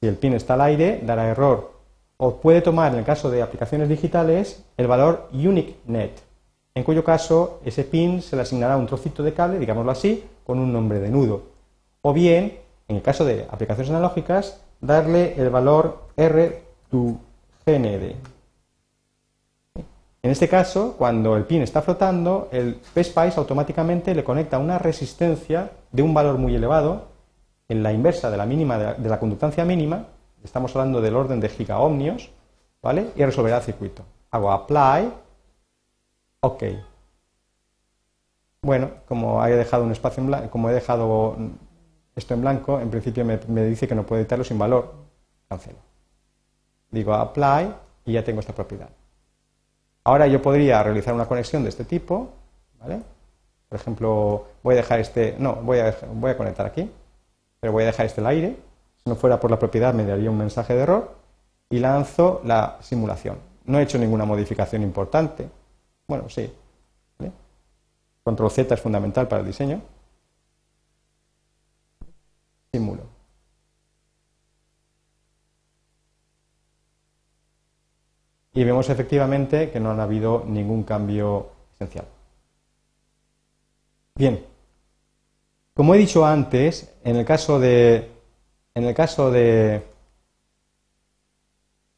Si 0.01 0.07
el 0.07 0.17
pin 0.17 0.33
está 0.33 0.55
al 0.55 0.61
aire, 0.61 1.01
dará 1.03 1.27
error. 1.27 1.73
O 2.17 2.37
puede 2.37 2.61
tomar, 2.61 2.93
en 2.93 2.99
el 2.99 3.05
caso 3.05 3.29
de 3.29 3.41
aplicaciones 3.41 3.89
digitales, 3.89 4.63
el 4.77 4.87
valor 4.87 5.29
UniqueNet, 5.33 6.21
en 6.75 6.83
cuyo 6.83 7.03
caso 7.03 7.61
ese 7.65 7.83
pin 7.83 8.21
se 8.21 8.35
le 8.35 8.41
asignará 8.41 8.77
un 8.77 8.87
trocito 8.87 9.23
de 9.23 9.33
cable, 9.33 9.59
digámoslo 9.59 9.91
así, 9.91 10.25
con 10.45 10.59
un 10.59 10.71
nombre 10.71 10.99
de 10.99 11.09
nudo. 11.09 11.43
O 12.01 12.13
bien, 12.13 12.59
en 12.87 12.97
el 12.97 13.01
caso 13.01 13.25
de 13.25 13.47
aplicaciones 13.49 13.89
analógicas, 13.89 14.61
darle 14.81 15.35
el 15.37 15.49
valor 15.49 16.03
R 16.17 16.61
to 16.91 17.17
GND. 17.65 18.15
En 20.21 20.31
este 20.31 20.49
caso, 20.49 20.95
cuando 20.97 21.37
el 21.37 21.45
pin 21.45 21.61
está 21.61 21.81
flotando, 21.81 22.49
el 22.51 22.79
PSpice 22.93 23.39
automáticamente 23.39 24.15
le 24.15 24.23
conecta 24.23 24.57
una 24.57 24.77
resistencia 24.77 25.71
de 25.91 26.01
un 26.01 26.13
valor 26.13 26.37
muy 26.37 26.55
elevado, 26.55 27.07
en 27.67 27.83
la 27.83 27.91
inversa 27.91 28.29
de 28.29 28.37
la, 28.37 28.45
mínima, 28.45 28.77
de 28.77 29.09
la 29.09 29.19
conductancia 29.19 29.65
mínima, 29.65 30.05
estamos 30.43 30.75
hablando 30.75 31.01
del 31.01 31.15
orden 31.15 31.39
de 31.39 31.49
gigaohmios, 31.49 32.29
¿vale? 32.81 33.11
Y 33.15 33.25
resolverá 33.25 33.57
el 33.57 33.63
circuito. 33.63 34.03
Hago 34.31 34.51
apply, 34.51 35.11
ok. 36.41 36.63
Bueno, 38.61 38.91
como 39.07 39.45
he 39.45 39.55
dejado 39.55 39.83
un 39.83 39.91
espacio 39.91 40.23
como 40.49 40.69
he 40.69 40.73
dejado 40.73 41.37
esto 42.15 42.33
en 42.33 42.41
blanco, 42.41 42.79
en 42.79 42.89
principio 42.89 43.25
me, 43.25 43.39
me 43.47 43.63
dice 43.63 43.87
que 43.87 43.95
no 43.95 44.05
puedo 44.05 44.21
editarlo 44.21 44.43
sin 44.43 44.57
valor. 44.57 44.93
Cancelo. 45.47 45.77
Digo 46.89 47.13
apply 47.13 47.73
y 48.05 48.13
ya 48.13 48.23
tengo 48.23 48.39
esta 48.39 48.53
propiedad. 48.53 48.89
Ahora 50.03 50.27
yo 50.27 50.41
podría 50.41 50.81
realizar 50.83 51.13
una 51.13 51.27
conexión 51.27 51.63
de 51.63 51.69
este 51.69 51.83
tipo, 51.83 52.29
¿vale? 52.79 53.01
Por 53.67 53.79
ejemplo, 53.79 54.47
voy 54.63 54.73
a 54.75 54.77
dejar 54.77 54.99
este, 54.99 55.35
no, 55.39 55.55
voy 55.55 55.79
a, 55.79 55.95
voy 56.13 56.31
a 56.31 56.37
conectar 56.37 56.65
aquí, 56.65 56.89
pero 57.59 57.73
voy 57.73 57.83
a 57.83 57.87
dejar 57.87 58.05
este 58.05 58.21
al 58.21 58.27
aire. 58.27 58.57
Si 58.97 59.09
no 59.09 59.15
fuera 59.15 59.39
por 59.39 59.51
la 59.51 59.59
propiedad 59.59 59.93
me 59.93 60.05
daría 60.05 60.29
un 60.29 60.37
mensaje 60.37 60.73
de 60.73 60.81
error 60.81 61.15
y 61.69 61.79
lanzo 61.79 62.41
la 62.43 62.77
simulación. 62.81 63.37
No 63.65 63.79
he 63.79 63.83
hecho 63.83 63.97
ninguna 63.97 64.25
modificación 64.25 64.81
importante. 64.81 65.49
Bueno, 66.07 66.29
sí. 66.29 66.51
Control 68.23 68.49
Z 68.49 68.73
es 68.73 68.81
fundamental 68.81 69.27
para 69.27 69.41
el 69.41 69.47
diseño. 69.47 69.81
Simulo. 72.71 73.15
y 78.55 78.63
vemos 78.63 78.89
efectivamente 78.89 79.69
que 79.69 79.81
no 79.81 79.91
ha 79.91 80.01
habido 80.01 80.45
ningún 80.47 80.83
cambio 80.83 81.51
esencial. 81.73 82.05
Bien, 84.15 84.45
como 85.75 85.93
he 85.93 85.97
dicho 85.97 86.25
antes, 86.25 86.91
en 87.03 87.17
el 87.17 87.25
caso 87.25 87.59
de 87.59 88.09
en 88.73 88.85
el 88.85 88.95
caso 88.95 89.29
de 89.29 89.83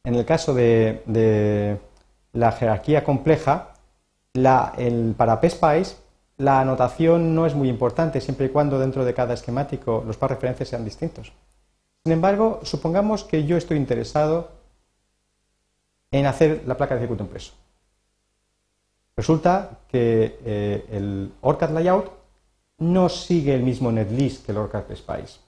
en 0.03 0.15
el 0.15 0.25
caso 0.25 0.53
de, 0.53 1.77
la 2.34 2.51
jerarquía 2.51 3.03
compleja, 3.03 3.74
el, 4.34 5.15
para 5.17 5.39
PSpice 5.41 5.98
la 6.38 6.62
anotación 6.62 7.34
no 7.34 7.46
es 7.46 7.55
muy 7.55 7.67
importante 7.67 8.22
siempre 8.22 8.46
y 8.46 8.50
cuando 8.50 8.79
dentro 8.79 9.03
de 9.05 9.13
cada 9.13 9.34
esquemático 9.34 10.03
los 10.05 10.17
par 10.17 10.29
referencias 10.29 10.69
sean 10.69 10.86
distintos. 10.86 11.34
Sin 12.03 12.13
embargo, 12.13 12.60
supongamos 12.63 13.24
que 13.24 13.46
yo 13.46 13.57
estoy 13.57 13.77
interesado 13.77 14.51
en 16.12 16.25
hacer 16.25 16.63
la 16.65 16.77
placa 16.77 16.96
de 16.96 17.01
circuito 17.01 17.24
impreso. 17.24 17.53
Resulta 19.15 19.79
que 19.89 20.39
eh, 20.46 20.86
el 20.91 21.34
ORCAD 21.41 21.72
Layout 21.72 22.12
no 22.79 23.10
sigue 23.10 23.55
el 23.55 23.63
mismo 23.63 23.91
netlist 23.91 24.46
que 24.46 24.51
el 24.51 24.57
ORCAD 24.57 24.96
Spice. 24.96 25.39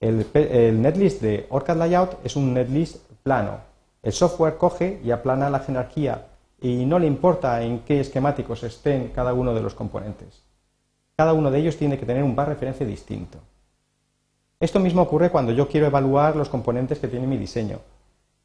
El, 0.00 0.82
netlist 0.82 1.20
de 1.20 1.46
ORCAD 1.50 1.76
Layout 1.76 2.18
es 2.24 2.36
un 2.36 2.54
netlist 2.54 2.96
plano. 3.22 3.58
El 4.02 4.12
software 4.12 4.56
coge 4.56 5.00
y 5.04 5.10
aplana 5.10 5.50
la 5.50 5.60
jerarquía 5.60 6.26
y 6.60 6.84
no 6.86 6.98
le 6.98 7.06
importa 7.06 7.62
en 7.62 7.80
qué 7.80 8.00
esquemáticos 8.00 8.62
estén 8.62 9.08
cada 9.08 9.32
uno 9.32 9.54
de 9.54 9.62
los 9.62 9.74
componentes. 9.74 10.42
Cada 11.16 11.32
uno 11.32 11.50
de 11.50 11.58
ellos 11.58 11.76
tiene 11.76 11.98
que 11.98 12.06
tener 12.06 12.24
un 12.24 12.34
bar 12.34 12.48
referencia 12.48 12.86
distinto. 12.86 13.38
Esto 14.58 14.80
mismo 14.80 15.02
ocurre 15.02 15.30
cuando 15.30 15.52
yo 15.52 15.68
quiero 15.68 15.86
evaluar 15.86 16.36
los 16.36 16.48
componentes 16.48 16.98
que 16.98 17.08
tiene 17.08 17.26
mi 17.26 17.36
diseño. 17.36 17.78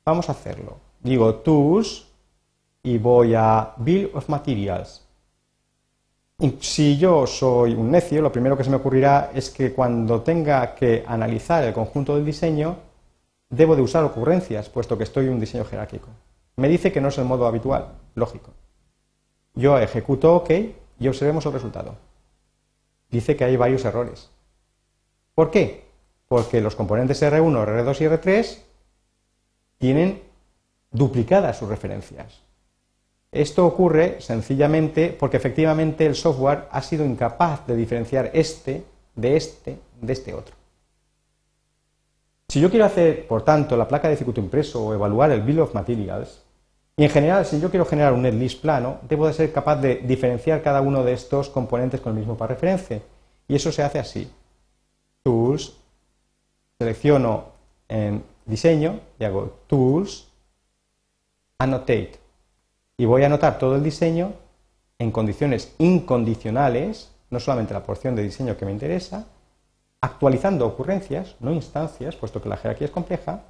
Vamos 0.06 0.30
a 0.30 0.34
hacerlo 0.34 0.88
digo 1.08 1.36
Tools 1.36 2.08
y 2.84 2.98
voy 2.98 3.34
a 3.36 3.74
Bill 3.78 4.12
of 4.14 4.30
Materials. 4.30 5.07
Si 6.60 6.98
yo 6.98 7.26
soy 7.26 7.74
un 7.74 7.90
necio, 7.90 8.22
lo 8.22 8.32
primero 8.32 8.56
que 8.56 8.64
se 8.64 8.70
me 8.70 8.76
ocurrirá 8.76 9.32
es 9.34 9.50
que 9.50 9.74
cuando 9.74 10.22
tenga 10.22 10.76
que 10.76 11.04
analizar 11.08 11.64
el 11.64 11.74
conjunto 11.74 12.16
del 12.16 12.26
diseño, 12.26 12.78
debo 13.50 13.76
de 13.76 13.82
usar 13.82 14.04
ocurrencias, 14.04 14.70
puesto 14.70 14.98
que 14.98 15.04
estoy 15.04 15.26
en 15.26 15.34
un 15.34 15.40
diseño 15.40 15.66
jerárquico. 15.66 16.10
Me 16.58 16.70
dice 16.70 16.92
que 16.92 17.02
no 17.02 17.08
es 17.08 17.18
el 17.18 17.26
modo 17.26 17.48
habitual, 17.48 17.94
lógico. 18.14 18.52
Yo 19.56 19.80
ejecuto 19.80 20.36
OK 20.36 20.52
y 21.00 21.08
observemos 21.08 21.46
el 21.48 21.54
resultado. 21.54 21.96
Dice 23.10 23.36
que 23.36 23.44
hay 23.44 23.58
varios 23.58 23.86
errores. 23.86 24.30
¿Por 25.34 25.50
qué? 25.50 25.86
Porque 26.28 26.62
los 26.62 26.76
componentes 26.76 27.24
R1, 27.24 27.66
R2 27.66 28.02
y 28.02 28.06
R3 28.06 28.58
tienen 29.80 30.22
duplicadas 30.92 31.58
sus 31.58 31.70
referencias. 31.70 32.47
Esto 33.32 33.66
ocurre 33.66 34.22
sencillamente 34.22 35.16
porque 35.18 35.38
efectivamente 35.38 36.06
el 36.06 36.16
software 36.16 36.68
ha 36.72 36.82
sido 36.82 37.06
incapaz 37.06 37.68
de 37.68 37.76
diferenciar 37.76 38.32
este 38.34 38.84
de 39.16 39.36
este 39.36 39.80
de 40.02 40.14
este 40.14 40.34
otro. 40.34 40.56
Si 42.48 42.62
yo 42.62 42.70
quiero 42.70 42.86
hacer, 42.86 43.28
por 43.28 43.44
tanto, 43.44 43.76
la 43.76 43.88
placa 43.88 44.08
de 44.08 44.16
circuito 44.16 44.40
impreso 44.40 44.86
o 44.86 44.94
evaluar 44.94 45.32
el 45.32 45.42
Bill 45.42 45.60
of 45.60 45.74
Materials, 45.74 46.44
y 46.96 47.04
en 47.04 47.10
general, 47.12 47.46
si 47.46 47.60
yo 47.60 47.70
quiero 47.70 47.86
generar 47.86 48.14
un 48.14 48.24
netlist 48.24 48.62
plano, 48.62 49.00
debo 49.08 49.28
de 49.28 49.34
ser 49.34 49.52
capaz 49.52 49.76
de 49.76 49.98
diferenciar 49.98 50.64
cada 50.64 50.82
uno 50.82 51.04
de 51.04 51.14
estos 51.14 51.50
componentes 51.50 52.02
con 52.02 52.14
el 52.14 52.20
mismo 52.20 52.36
par 52.36 52.50
referencia. 52.50 53.02
Y 53.48 53.56
eso 53.56 53.72
se 53.72 53.84
hace 53.84 54.00
así. 54.00 54.32
Tools, 55.22 55.78
selecciono 56.80 57.50
en 57.88 58.24
diseño 58.46 59.00
y 59.20 59.26
hago 59.26 59.60
Tools, 59.68 60.28
annotate. 61.60 62.27
Y 62.98 63.06
voy 63.06 63.24
a 63.24 63.28
anotar 63.28 63.60
todo 63.60 63.76
el 63.76 63.84
diseño 63.84 64.34
en 65.00 65.12
condiciones 65.12 65.74
incondicionales, 65.78 67.12
no 67.30 67.40
solamente 67.40 67.74
la 67.74 67.84
porción 67.84 68.16
de 68.16 68.24
diseño 68.24 68.58
que 68.58 68.66
me 68.66 68.72
interesa, 68.72 69.28
actualizando 70.02 70.66
ocurrencias, 70.66 71.36
no 71.40 71.52
instancias, 71.52 72.16
puesto 72.16 72.42
que 72.42 72.50
la 72.50 72.58
jerarquía 72.58 72.86
es 72.86 72.92
compleja, 72.92 73.44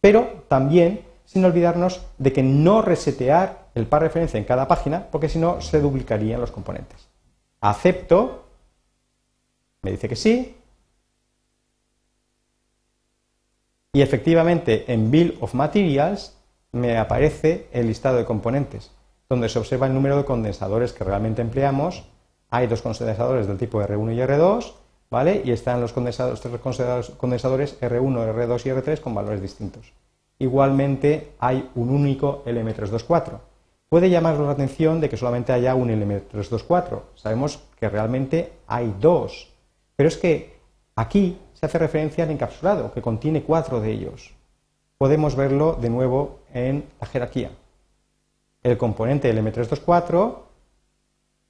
pero 0.00 0.44
también 0.48 1.04
sin 1.24 1.44
olvidarnos 1.44 2.00
de 2.18 2.32
que 2.32 2.42
no 2.42 2.82
resetear 2.82 3.68
el 3.74 3.86
par 3.86 4.02
referencia 4.02 4.38
en 4.38 4.44
cada 4.44 4.68
página, 4.68 5.08
porque 5.10 5.28
si 5.28 5.38
no 5.38 5.60
se 5.60 5.80
duplicarían 5.80 6.40
los 6.40 6.50
componentes. 6.50 7.08
Acepto, 7.60 8.44
me 9.82 9.92
dice 9.92 10.08
que 10.08 10.16
sí, 10.16 10.56
y 13.94 14.00
efectivamente 14.00 14.90
en 14.92 15.10
Bill 15.10 15.36
of 15.40 15.54
Materials 15.54 16.34
me 16.72 16.96
aparece 16.96 17.68
el 17.72 17.86
listado 17.86 18.16
de 18.16 18.24
componentes, 18.24 18.90
donde 19.28 19.48
se 19.48 19.58
observa 19.58 19.86
el 19.86 19.94
número 19.94 20.16
de 20.16 20.24
condensadores 20.24 20.92
que 20.92 21.04
realmente 21.04 21.42
empleamos. 21.42 22.04
Hay 22.48 22.66
dos 22.66 22.82
condensadores 22.82 23.46
del 23.46 23.58
tipo 23.58 23.80
R1 23.82 24.14
y 24.14 24.18
R2, 24.18 24.72
¿vale? 25.10 25.42
Y 25.44 25.52
están 25.52 25.80
los 25.80 25.92
condensadores, 25.92 26.40
tres 26.40 26.58
condensadores 27.16 27.80
R1, 27.80 28.34
R2 28.34 28.66
y 28.66 28.70
R3 28.70 29.00
con 29.00 29.14
valores 29.14 29.42
distintos. 29.42 29.92
Igualmente 30.38 31.32
hay 31.38 31.70
un 31.74 31.90
único 31.90 32.42
LM324. 32.46 33.38
Puede 33.88 34.08
llamarnos 34.08 34.46
la 34.46 34.54
atención 34.54 35.00
de 35.00 35.10
que 35.10 35.18
solamente 35.18 35.52
haya 35.52 35.74
un 35.74 35.90
LM324. 35.90 37.02
Sabemos 37.14 37.62
que 37.78 37.90
realmente 37.90 38.52
hay 38.66 38.94
dos. 38.98 39.52
Pero 39.94 40.08
es 40.08 40.16
que 40.16 40.56
aquí 40.96 41.38
se 41.52 41.66
hace 41.66 41.78
referencia 41.78 42.24
al 42.24 42.30
encapsulado, 42.30 42.92
que 42.92 43.02
contiene 43.02 43.42
cuatro 43.42 43.80
de 43.80 43.92
ellos 43.92 44.32
podemos 45.02 45.34
verlo 45.34 45.76
de 45.80 45.90
nuevo 45.90 46.38
en 46.52 46.84
la 47.00 47.06
jerarquía. 47.06 47.50
El 48.62 48.78
componente 48.78 49.32
LM324 49.34 50.36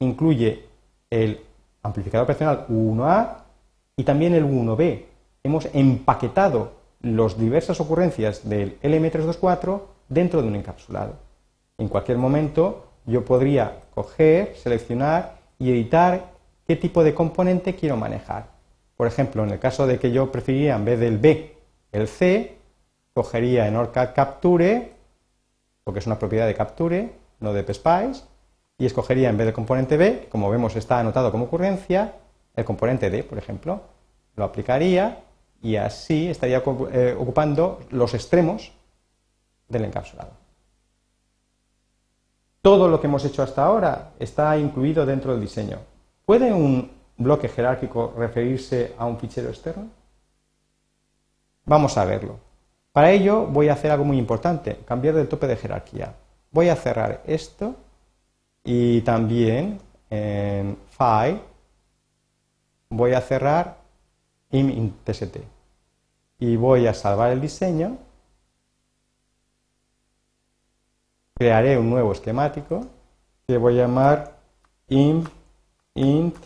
incluye 0.01 0.65
el 1.11 1.41
amplificador 1.83 2.25
operacional 2.25 2.67
U1A 2.69 3.37
y 3.97 4.05
también 4.05 4.35
el 4.35 4.45
U1B. 4.45 5.05
Hemos 5.43 5.69
empaquetado 5.75 6.73
las 7.03 7.39
diversas 7.39 7.81
ocurrencias 7.81 8.49
del 8.49 8.81
LM324 8.81 9.81
dentro 10.09 10.41
de 10.41 10.49
un 10.49 10.57
encapsulado. 10.57 11.15
En 11.79 11.89
cualquier 11.89 12.19
momento 12.19 12.87
yo 13.07 13.25
podría 13.25 13.81
coger, 13.95 14.55
seleccionar 14.57 15.39
y 15.59 15.71
editar 15.71 16.33
qué 16.67 16.77
tipo 16.77 17.03
de 17.03 17.15
componente 17.15 17.75
quiero 17.75 17.97
manejar. 17.97 18.47
Por 18.97 19.07
ejemplo, 19.07 19.43
en 19.43 19.51
el 19.51 19.59
caso 19.59 19.87
de 19.87 19.99
que 19.99 20.13
yo 20.13 20.31
preferiría 20.31 20.77
en 20.77 20.85
vez 20.85 21.01
del 21.01 21.19
B 21.19 21.57
el 21.91 22.09
C, 22.09 22.57
cogería 23.13 23.67
en 23.67 23.77
ORCAD 23.77 24.15
Capture, 24.15 24.93
porque 25.85 26.01
es 26.01 26.07
una 26.07 26.19
propiedad 26.19 26.47
de 26.47 26.55
Capture, 26.55 27.13
no 27.41 27.53
de 27.53 27.65
PSPICE, 27.65 28.25
y 28.79 28.87
escogería 28.87 29.29
en 29.29 29.37
vez 29.37 29.47
del 29.47 29.55
componente 29.55 29.97
B, 29.97 30.29
como 30.31 30.51
vemos 30.51 30.77
está 30.77 30.99
anotado 30.99 31.31
como 31.31 31.45
ocurrencia, 31.45 32.15
el 32.55 32.65
componente 32.65 33.11
D, 33.11 33.25
por 33.25 33.39
ejemplo, 33.39 33.83
lo 34.37 34.45
aplicaría 34.45 35.25
y 35.63 35.77
así 35.77 36.29
estaría 36.29 36.63
eh, 36.93 37.17
ocupando 37.19 37.81
los 37.91 38.15
extremos 38.15 38.73
del 39.69 39.85
encapsulado. 39.85 40.33
Todo 42.61 42.89
lo 42.89 43.01
que 43.01 43.07
hemos 43.07 43.25
hecho 43.25 43.43
hasta 43.43 43.65
ahora 43.65 44.13
está 44.19 44.57
incluido 44.57 45.05
dentro 45.05 45.33
del 45.33 45.41
diseño. 45.41 45.79
¿Puede 46.25 46.53
un 46.53 46.91
bloque 47.17 47.49
jerárquico 47.49 48.15
referirse 48.17 48.95
a 48.99 49.07
un 49.07 49.19
fichero 49.19 49.49
externo? 49.49 49.89
Vamos 51.65 51.97
a 51.97 52.05
verlo. 52.05 52.52
Para 52.93 53.11
ello 53.11 53.47
voy 53.47 53.69
a 53.69 53.73
hacer 53.73 53.91
algo 53.91 54.05
muy 54.05 54.19
importante, 54.19 54.77
cambiar 54.85 55.15
del 55.15 55.29
tope 55.29 55.47
de 55.47 55.57
jerarquía. 55.57 56.15
Voy 56.51 56.69
a 56.69 56.77
cerrar 56.77 57.23
esto 57.27 57.75
y 58.63 59.01
también 59.01 59.81
en 60.11 60.77
File 60.91 61.41
voy 62.91 63.15
a 63.15 63.21
cerrar 63.23 63.79
im.txt 64.51 65.39
y 66.39 66.57
voy 66.57 66.87
a 66.87 66.93
salvar 66.93 67.31
el 67.31 67.41
diseño. 67.41 67.97
Crearé 71.35 71.79
un 71.79 71.89
nuevo 71.89 72.13
esquemático 72.13 72.87
que 73.47 73.57
voy 73.57 73.79
a 73.79 73.83
llamar 73.83 74.37
im 74.89 75.25
int 75.95 76.37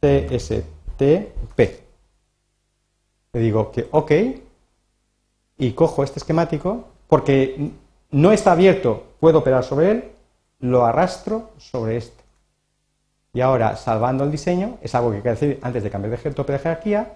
tstp. 0.00 1.60
Le 3.32 3.40
digo 3.40 3.70
que 3.70 3.88
OK 3.92 4.12
y 5.58 5.72
cojo 5.72 6.02
este 6.02 6.18
esquemático 6.18 6.88
porque 7.06 7.70
no 8.10 8.32
está 8.32 8.52
abierto, 8.52 9.04
puedo 9.20 9.38
operar 9.38 9.64
sobre 9.64 9.90
él, 9.90 10.12
lo 10.60 10.84
arrastro 10.84 11.50
sobre 11.58 11.96
este. 11.96 12.22
Y 13.32 13.40
ahora, 13.40 13.76
salvando 13.76 14.24
el 14.24 14.30
diseño, 14.30 14.78
es 14.82 14.94
algo 14.94 15.10
que 15.10 15.18
hay 15.18 15.22
que 15.22 15.28
decir 15.30 15.58
antes 15.62 15.82
de 15.82 15.90
cambiar 15.90 16.20
de 16.20 16.30
tope 16.32 16.52
de 16.52 16.58
jerarquía, 16.58 17.12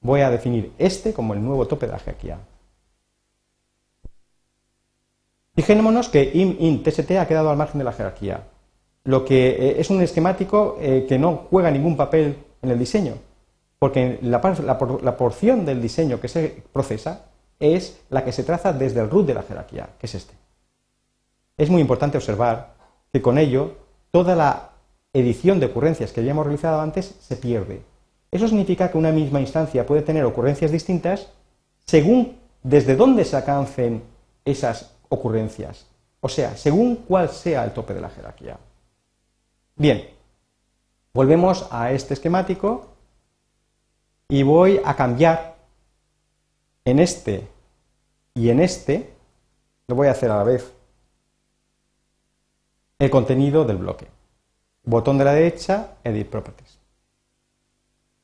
voy 0.00 0.20
a 0.20 0.30
definir 0.30 0.72
este 0.78 1.14
como 1.14 1.32
el 1.32 1.42
nuevo 1.42 1.66
tope 1.66 1.86
de 1.86 1.92
la 1.92 1.98
jerarquía. 1.98 2.38
Fijémonos 5.54 6.08
que 6.08 6.30
im 6.34 6.56
int 6.58 6.84
tst 6.84 7.10
ha 7.12 7.28
quedado 7.28 7.48
al 7.50 7.56
margen 7.56 7.78
de 7.78 7.84
la 7.84 7.92
jerarquía, 7.92 8.42
lo 9.04 9.24
que 9.24 9.48
eh, 9.50 9.80
es 9.80 9.90
un 9.90 10.02
esquemático 10.02 10.78
eh, 10.80 11.06
que 11.08 11.18
no 11.18 11.46
juega 11.50 11.70
ningún 11.70 11.96
papel 11.96 12.36
en 12.62 12.70
el 12.70 12.78
diseño, 12.78 13.14
porque 13.78 14.18
la, 14.22 14.40
la 15.02 15.16
porción 15.16 15.64
del 15.64 15.80
diseño 15.80 16.20
que 16.20 16.28
se 16.28 16.62
procesa 16.72 17.26
es 17.60 18.00
la 18.10 18.24
que 18.24 18.32
se 18.32 18.44
traza 18.44 18.72
desde 18.72 19.00
el 19.00 19.10
root 19.10 19.26
de 19.26 19.34
la 19.34 19.42
jerarquía, 19.42 19.90
que 19.98 20.06
es 20.06 20.14
este. 20.14 20.34
Es 21.56 21.70
muy 21.70 21.80
importante 21.80 22.18
observar 22.18 22.74
que 23.12 23.22
con 23.22 23.38
ello 23.38 23.76
toda 24.10 24.34
la 24.34 24.70
edición 25.12 25.60
de 25.60 25.66
ocurrencias 25.66 26.12
que 26.12 26.20
habíamos 26.20 26.44
realizado 26.44 26.80
antes 26.80 27.14
se 27.20 27.36
pierde. 27.36 27.82
Eso 28.30 28.48
significa 28.48 28.90
que 28.90 28.98
una 28.98 29.12
misma 29.12 29.40
instancia 29.40 29.86
puede 29.86 30.02
tener 30.02 30.24
ocurrencias 30.24 30.72
distintas 30.72 31.30
según 31.86 32.36
desde 32.62 32.96
dónde 32.96 33.24
se 33.24 33.36
alcancen 33.36 34.02
esas 34.44 34.96
ocurrencias, 35.08 35.86
o 36.20 36.28
sea, 36.28 36.56
según 36.56 36.96
cuál 36.96 37.28
sea 37.28 37.64
el 37.64 37.72
tope 37.72 37.94
de 37.94 38.00
la 38.00 38.08
jerarquía. 38.08 38.58
Bien, 39.76 40.08
volvemos 41.12 41.66
a 41.72 41.90
este 41.90 42.14
esquemático 42.14 42.94
y 44.28 44.44
voy 44.44 44.80
a 44.84 44.94
cambiar 44.94 45.56
en 46.84 47.00
este 47.00 47.48
y 48.34 48.50
en 48.50 48.60
este, 48.60 49.12
lo 49.88 49.96
voy 49.96 50.06
a 50.06 50.12
hacer 50.12 50.30
a 50.30 50.36
la 50.36 50.44
vez, 50.44 50.72
el 53.00 53.10
contenido 53.10 53.64
del 53.64 53.78
bloque. 53.78 54.06
Botón 54.84 55.18
de 55.18 55.24
la 55.24 55.32
derecha, 55.32 55.96
Edit 56.04 56.28
Properties. 56.28 56.78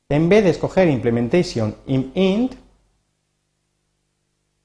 En 0.07 0.29
vez 0.29 0.43
de 0.43 0.51
escoger 0.51 0.87
Implementation 0.87 1.75
int, 1.85 2.53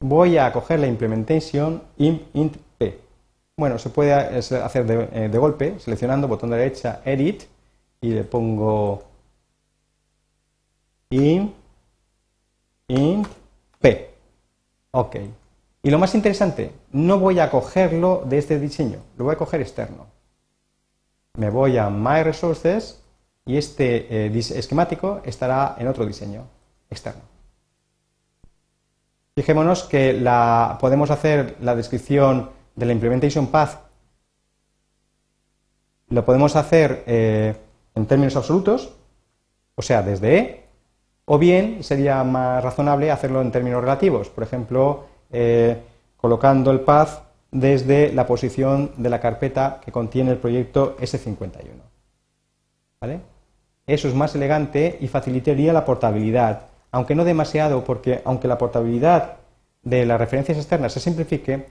voy 0.00 0.38
a 0.38 0.52
coger 0.52 0.80
la 0.80 0.86
Implementation 0.86 1.82
int 1.98 2.56
p. 2.56 2.65
Bueno, 3.58 3.78
se 3.78 3.88
puede 3.88 4.12
hacer 4.12 4.84
de, 4.84 5.08
eh, 5.12 5.28
de 5.30 5.38
golpe, 5.38 5.78
seleccionando 5.80 6.28
botón 6.28 6.50
de 6.50 6.58
derecha, 6.58 7.00
Edit, 7.04 7.44
y 8.02 8.10
le 8.10 8.22
pongo 8.24 9.02
int, 11.10 11.54
int 12.88 13.26
p. 13.80 14.10
Ok. 14.90 15.16
Y 15.82 15.90
lo 15.90 15.98
más 15.98 16.14
interesante, 16.14 16.72
no 16.92 17.18
voy 17.18 17.38
a 17.38 17.50
cogerlo 17.50 18.24
de 18.26 18.38
este 18.38 18.58
diseño, 18.58 18.98
lo 19.16 19.24
voy 19.24 19.34
a 19.34 19.38
coger 19.38 19.60
externo. 19.60 20.06
Me 21.38 21.48
voy 21.48 21.78
a 21.78 21.88
My 21.88 22.22
Resources 22.22 23.00
y 23.44 23.56
este 23.56 24.26
eh, 24.26 24.38
esquemático 24.38 25.20
estará 25.24 25.76
en 25.78 25.88
otro 25.88 26.04
diseño 26.04 26.44
externo. 26.90 27.22
Fijémonos 29.34 29.84
que 29.84 30.12
la, 30.12 30.76
podemos 30.80 31.10
hacer 31.10 31.56
la 31.60 31.76
descripción 31.76 32.55
de 32.76 32.86
la 32.86 32.92
Implementation 32.92 33.48
Path, 33.48 33.80
lo 36.08 36.24
podemos 36.24 36.54
hacer 36.54 37.02
eh, 37.06 37.56
en 37.94 38.06
términos 38.06 38.36
absolutos, 38.36 38.94
o 39.74 39.82
sea, 39.82 40.02
desde 40.02 40.38
E, 40.38 40.66
o 41.24 41.38
bien 41.38 41.82
sería 41.82 42.22
más 42.22 42.62
razonable 42.62 43.10
hacerlo 43.10 43.42
en 43.42 43.50
términos 43.50 43.80
relativos, 43.80 44.28
por 44.28 44.44
ejemplo, 44.44 45.06
eh, 45.30 45.76
colocando 46.16 46.70
el 46.70 46.80
path 46.80 47.24
desde 47.50 48.12
la 48.12 48.26
posición 48.26 48.92
de 48.96 49.10
la 49.10 49.20
carpeta 49.20 49.80
que 49.84 49.90
contiene 49.90 50.30
el 50.30 50.38
proyecto 50.38 50.96
S51. 50.98 51.82
¿Vale? 53.00 53.20
Eso 53.86 54.08
es 54.08 54.14
más 54.14 54.34
elegante 54.34 54.98
y 55.00 55.08
facilitaría 55.08 55.72
la 55.72 55.84
portabilidad, 55.84 56.68
aunque 56.92 57.14
no 57.14 57.24
demasiado, 57.24 57.84
porque 57.84 58.20
aunque 58.24 58.48
la 58.48 58.58
portabilidad 58.58 59.36
de 59.82 60.06
las 60.06 60.18
referencias 60.18 60.58
externas 60.58 60.92
se 60.92 61.00
simplifique, 61.00 61.66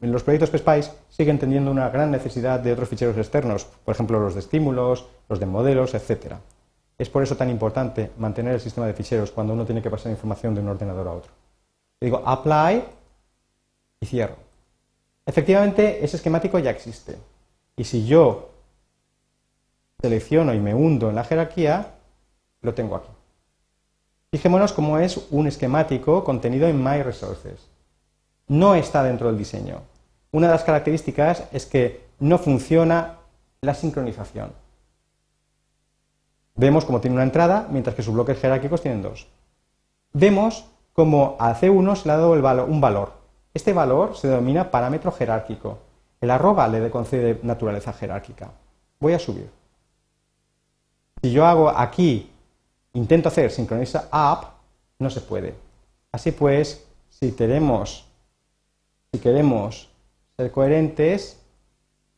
los 0.00 0.22
proyectos 0.22 0.50
PSPICE 0.50 0.92
siguen 1.08 1.38
teniendo 1.38 1.70
una 1.70 1.88
gran 1.90 2.10
necesidad 2.10 2.60
de 2.60 2.72
otros 2.72 2.88
ficheros 2.88 3.16
externos, 3.16 3.64
por 3.84 3.94
ejemplo 3.94 4.20
los 4.20 4.34
de 4.34 4.40
estímulos, 4.40 5.06
los 5.28 5.40
de 5.40 5.46
modelos, 5.46 5.94
etcétera. 5.94 6.40
Es 6.96 7.08
por 7.08 7.22
eso 7.22 7.36
tan 7.36 7.50
importante 7.50 8.10
mantener 8.18 8.54
el 8.54 8.60
sistema 8.60 8.86
de 8.86 8.94
ficheros 8.94 9.30
cuando 9.30 9.52
uno 9.52 9.64
tiene 9.64 9.82
que 9.82 9.90
pasar 9.90 10.12
información 10.12 10.54
de 10.54 10.60
un 10.60 10.68
ordenador 10.68 11.08
a 11.08 11.12
otro. 11.12 11.32
digo 12.00 12.22
apply 12.24 12.84
y 14.00 14.06
cierro. 14.06 14.36
Efectivamente, 15.26 16.04
ese 16.04 16.16
esquemático 16.16 16.58
ya 16.58 16.70
existe. 16.70 17.18
Y 17.76 17.84
si 17.84 18.06
yo 18.06 18.50
selecciono 20.00 20.54
y 20.54 20.60
me 20.60 20.74
hundo 20.74 21.10
en 21.10 21.16
la 21.16 21.24
jerarquía, 21.24 21.94
lo 22.62 22.74
tengo 22.74 22.96
aquí. 22.96 23.10
Fijémonos 24.30 24.72
cómo 24.72 24.98
es 24.98 25.26
un 25.30 25.46
esquemático 25.46 26.22
contenido 26.24 26.68
en 26.68 26.82
My 26.82 27.02
Resources. 27.02 27.68
No 28.48 28.74
está 28.74 29.02
dentro 29.02 29.28
del 29.28 29.38
diseño. 29.38 29.82
Una 30.32 30.46
de 30.46 30.54
las 30.54 30.64
características 30.64 31.44
es 31.52 31.66
que 31.66 32.08
no 32.18 32.38
funciona 32.38 33.18
la 33.60 33.74
sincronización. 33.74 34.52
Vemos 36.54 36.84
cómo 36.84 37.00
tiene 37.00 37.14
una 37.14 37.24
entrada, 37.24 37.68
mientras 37.70 37.94
que 37.94 38.02
sus 38.02 38.14
bloques 38.14 38.40
jerárquicos 38.40 38.82
tienen 38.82 39.02
dos. 39.02 39.28
Vemos 40.12 40.66
cómo 40.92 41.36
a 41.38 41.54
C1 41.54 41.94
se 41.94 42.08
le 42.08 42.12
ha 42.12 42.16
dado 42.16 42.64
un 42.64 42.80
valor. 42.80 43.12
Este 43.54 43.72
valor 43.72 44.16
se 44.16 44.28
denomina 44.28 44.70
parámetro 44.70 45.12
jerárquico. 45.12 45.78
El 46.20 46.30
arroba 46.30 46.66
le 46.66 46.90
concede 46.90 47.38
naturaleza 47.42 47.92
jerárquica. 47.92 48.50
Voy 48.98 49.12
a 49.12 49.18
subir. 49.18 49.48
Si 51.22 51.30
yo 51.30 51.46
hago 51.46 51.68
aquí, 51.68 52.32
intento 52.92 53.28
hacer 53.28 53.50
sincroniza 53.50 54.08
up, 54.12 54.48
no 54.98 55.10
se 55.10 55.20
puede. 55.20 55.54
Así 56.10 56.32
pues, 56.32 56.84
si 57.08 57.32
queremos, 57.32 58.07
si 59.12 59.20
queremos 59.20 59.90
ser 60.36 60.50
coherentes, 60.50 61.40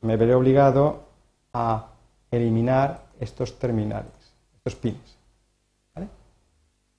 me 0.00 0.16
veré 0.16 0.35
obligado 0.35 1.05
a 1.53 1.88
eliminar 2.31 3.03
estos 3.18 3.59
terminales 3.59 4.20
estos 4.64 4.74
pines. 4.81 5.16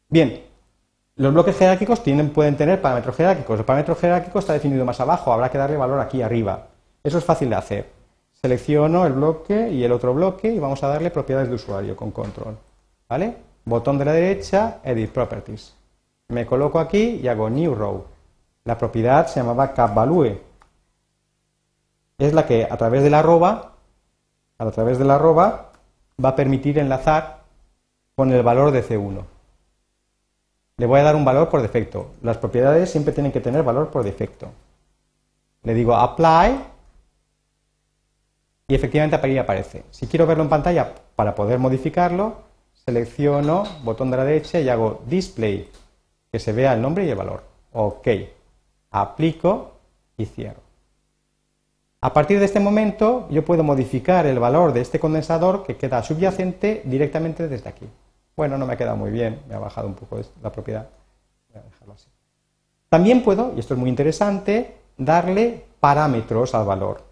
Bien, 0.10 0.44
los 1.16 1.34
bloques 1.34 1.58
jerárquicos 1.58 2.04
tienen, 2.04 2.32
pueden 2.32 2.58
tener 2.58 2.82
parámetros 2.82 3.16
jerárquicos. 3.16 3.60
El 3.60 3.66
parámetro 3.66 3.96
jerárquico 3.96 4.40
está 4.40 4.54
definido 4.54 4.84
más 4.84 5.00
abajo, 5.00 5.32
habrá 5.32 5.50
que 5.50 5.58
darle 5.58 5.78
valor 5.78 6.02
aquí 6.02 6.22
arriba. 6.22 6.68
Eso 7.02 7.18
es 7.18 7.24
fácil 7.24 7.50
de 7.50 7.56
hacer. 7.56 7.90
Selecciono 8.34 9.06
el 9.06 9.14
bloque 9.14 9.70
y 9.70 9.84
el 9.84 9.92
otro 9.92 10.14
bloque 10.14 10.52
y 10.52 10.60
vamos 10.60 10.84
a 10.84 10.88
darle 10.88 11.12
propiedades 11.12 11.48
de 11.48 11.56
usuario 11.56 11.96
con 11.96 12.12
control. 12.12 12.58
¿Vale? 13.08 13.38
Botón 13.64 13.98
de 13.98 14.06
la 14.06 14.12
derecha, 14.12 14.80
Edit 14.84 15.12
Properties. 15.12 15.76
Me 16.30 16.46
coloco 16.46 16.80
aquí 16.80 17.22
y 17.24 17.28
hago 17.28 17.50
New 17.50 17.76
Row. 17.76 18.06
La 18.64 18.78
propiedad 18.78 19.28
se 19.28 19.40
llamaba 19.40 19.74
CapValue. 19.74 20.42
es 22.18 22.34
la 22.34 22.46
que 22.46 22.68
a 22.70 22.78
través 22.78 23.04
de 23.04 23.10
la 23.10 23.20
arroba, 23.20 23.74
a 24.58 24.72
través 24.72 25.00
arroba, 25.02 25.72
va 26.24 26.30
a 26.30 26.36
permitir 26.36 26.78
enlazar 26.78 27.42
con 28.16 28.32
el 28.32 28.44
valor 28.44 28.72
de 28.72 28.84
C1. 28.84 29.24
Le 30.78 30.86
voy 30.86 31.00
a 31.00 31.04
dar 31.04 31.16
un 31.16 31.26
valor 31.26 31.50
por 31.50 31.62
defecto. 31.62 32.12
Las 32.22 32.38
propiedades 32.38 32.92
siempre 32.92 33.14
tienen 33.14 33.32
que 33.32 33.42
tener 33.42 33.64
valor 33.64 33.90
por 33.90 34.04
defecto. 34.04 34.50
Le 35.64 35.74
digo 35.74 35.96
apply 35.96 36.60
y 38.68 38.76
efectivamente 38.76 39.20
ahí 39.22 39.38
aparece. 39.38 39.84
Si 39.92 40.08
quiero 40.08 40.26
verlo 40.26 40.44
en 40.44 40.50
pantalla 40.50 40.94
para 41.16 41.36
poder 41.36 41.60
modificarlo, 41.60 42.36
selecciono 42.74 43.64
botón 43.84 44.12
de 44.12 44.18
la 44.18 44.24
derecha 44.24 44.60
y 44.60 44.70
hago 44.70 45.02
display, 45.08 45.70
que 46.32 46.40
se 46.40 46.54
vea 46.54 46.74
el 46.74 46.82
nombre 46.82 47.06
y 47.06 47.10
el 47.10 47.16
valor. 47.16 47.44
OK. 47.74 48.08
Aplico 48.92 49.72
y 50.18 50.26
cierro. 50.26 50.62
A 52.02 52.14
partir 52.14 52.40
de 52.40 52.46
este 52.46 52.60
momento 52.60 53.28
yo 53.30 53.46
puedo 53.46 53.64
modificar 53.64 54.26
el 54.26 54.40
valor 54.40 54.74
de 54.74 54.82
este 54.82 55.00
condensador 55.00 55.64
que 55.64 55.78
queda 55.78 56.04
subyacente 56.04 56.82
directamente 56.86 57.48
desde 57.48 57.70
aquí. 57.70 57.88
Bueno, 58.36 58.58
no 58.58 58.66
me 58.66 58.74
ha 58.74 58.78
quedado 58.78 58.98
muy 58.98 59.12
bien, 59.12 59.42
me 59.48 59.56
ha 59.56 59.60
bajado 59.60 59.88
un 59.88 59.94
poco 59.94 60.20
la 60.42 60.52
propiedad. 60.52 60.90
Voy 61.50 61.60
a 61.60 61.64
dejarlo 61.64 61.94
así. 61.94 62.08
También 62.90 63.24
puedo, 63.24 63.54
y 63.56 63.60
esto 63.60 63.76
es 63.76 63.80
muy 63.80 63.90
interesante, 63.90 64.78
darle 64.98 65.66
parámetros 65.80 66.54
al 66.56 66.66
valor, 66.66 67.04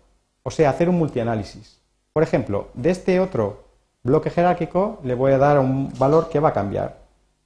o 0.44 0.52
sea, 0.52 0.72
hacer 0.72 0.90
un 0.90 0.98
multianálisis. 0.98 1.80
Por 2.12 2.24
ejemplo, 2.24 2.70
de 2.74 2.90
este 2.90 3.20
otro 3.20 3.64
bloque 4.04 4.30
jerárquico 4.30 5.00
le 5.04 5.14
voy 5.14 5.32
a 5.34 5.38
dar 5.38 5.60
un 5.60 5.94
valor 5.98 6.30
que 6.30 6.40
va 6.40 6.50
a 6.50 6.54
cambiar. 6.54 6.98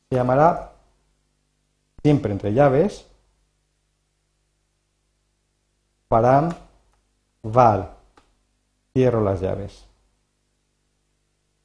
Se 0.10 0.16
llamará 0.16 0.72
siempre 2.02 2.32
entre 2.32 2.54
llaves 2.54 3.06
param 6.14 6.54
val. 7.42 7.90
Cierro 8.94 9.24
las 9.24 9.42
llaves. 9.42 9.84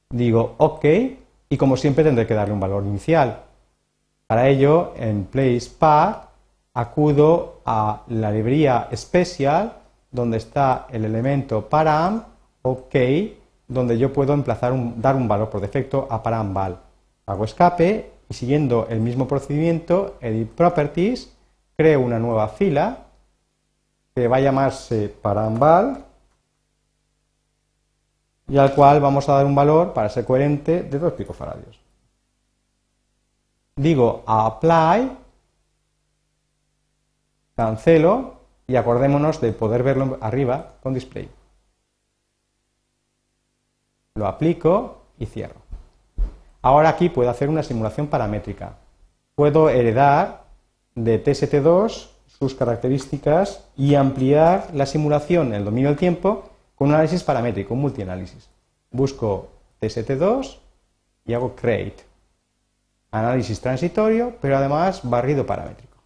Digo 0.09 0.55
OK 0.57 0.85
y 1.49 1.55
como 1.55 1.77
siempre 1.77 2.03
tendré 2.03 2.25
que 2.25 2.33
darle 2.33 2.55
un 2.55 2.59
valor 2.59 2.83
inicial. 2.83 3.43
Para 4.25 4.47
ello, 4.47 4.93
en 4.97 5.25
place 5.25 5.69
acudo 6.73 7.61
a 7.63 8.01
la 8.07 8.31
librería 8.31 8.89
special 8.95 9.73
donde 10.09 10.37
está 10.37 10.87
el 10.89 11.05
elemento 11.05 11.69
param 11.69 12.23
OK 12.63 12.95
donde 13.67 13.99
yo 13.99 14.11
puedo 14.11 14.33
emplazar 14.33 14.73
dar 14.95 15.15
un 15.15 15.27
valor 15.27 15.51
por 15.51 15.61
defecto 15.61 16.07
a 16.09 16.23
param 16.23 16.55
val. 16.55 16.79
Hago 17.27 17.45
escape 17.45 18.11
y 18.27 18.33
siguiendo 18.33 18.87
el 18.89 18.99
mismo 18.99 19.27
procedimiento, 19.27 20.15
edit 20.21 20.49
properties, 20.49 21.37
creo 21.77 21.99
una 21.99 22.17
nueva 22.17 22.47
fila 22.47 23.08
que 24.15 24.27
va 24.27 24.37
a 24.37 24.41
llamarse 24.41 25.09
param-val 25.09 26.05
y 28.47 28.57
al 28.57 28.73
cual 28.73 28.99
vamos 28.99 29.29
a 29.29 29.33
dar 29.33 29.45
un 29.45 29.53
valor, 29.53 29.93
para 29.93 30.09
ser 30.09 30.25
coherente, 30.25 30.83
de 30.83 30.99
2 30.99 31.13
picofaradios. 31.13 31.79
Digo 33.75 34.23
apply, 34.25 35.17
cancelo 37.55 38.39
y 38.67 38.75
acordémonos 38.75 39.39
de 39.39 39.53
poder 39.53 39.83
verlo 39.83 40.17
arriba 40.19 40.73
con 40.81 40.93
display. 40.93 41.29
Lo 44.15 44.27
aplico 44.27 45.03
y 45.17 45.27
cierro. 45.27 45.61
Ahora 46.61 46.89
aquí 46.89 47.09
puedo 47.09 47.29
hacer 47.29 47.47
una 47.47 47.63
simulación 47.63 48.07
paramétrica. 48.07 48.77
Puedo 49.35 49.69
heredar 49.69 50.43
de 50.95 51.23
TST2 51.23 52.09
sus 52.39 52.55
características 52.55 53.65
y 53.75 53.95
ampliar 53.95 54.69
la 54.73 54.85
simulación 54.85 55.47
en 55.47 55.55
el 55.55 55.65
dominio 55.65 55.89
del 55.89 55.97
tiempo 55.97 56.49
con 56.75 56.87
un 56.87 56.93
análisis 56.93 57.23
paramétrico, 57.23 57.73
un 57.73 57.81
multianálisis. 57.81 58.49
Busco 58.91 59.49
TST2 59.81 60.57
y 61.25 61.33
hago 61.33 61.55
create. 61.55 62.05
Análisis 63.11 63.59
transitorio, 63.59 64.35
pero 64.41 64.57
además 64.57 65.01
barrido 65.03 65.45
paramétrico. 65.45 65.97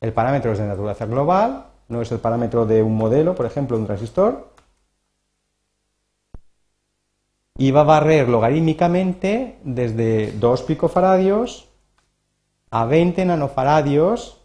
El 0.00 0.12
parámetro 0.12 0.52
es 0.52 0.58
de 0.58 0.66
naturaleza 0.66 1.06
global, 1.06 1.66
no 1.88 2.02
es 2.02 2.12
el 2.12 2.18
parámetro 2.18 2.66
de 2.66 2.82
un 2.82 2.96
modelo, 2.96 3.34
por 3.34 3.46
ejemplo, 3.46 3.76
un 3.76 3.86
transistor. 3.86 4.52
Y 7.56 7.70
va 7.70 7.82
a 7.82 7.84
barrer 7.84 8.28
logarítmicamente 8.28 9.58
desde 9.62 10.32
2 10.32 10.62
picofaradios 10.62 11.68
a 12.70 12.84
20 12.84 13.24
nanofaradios 13.24 14.41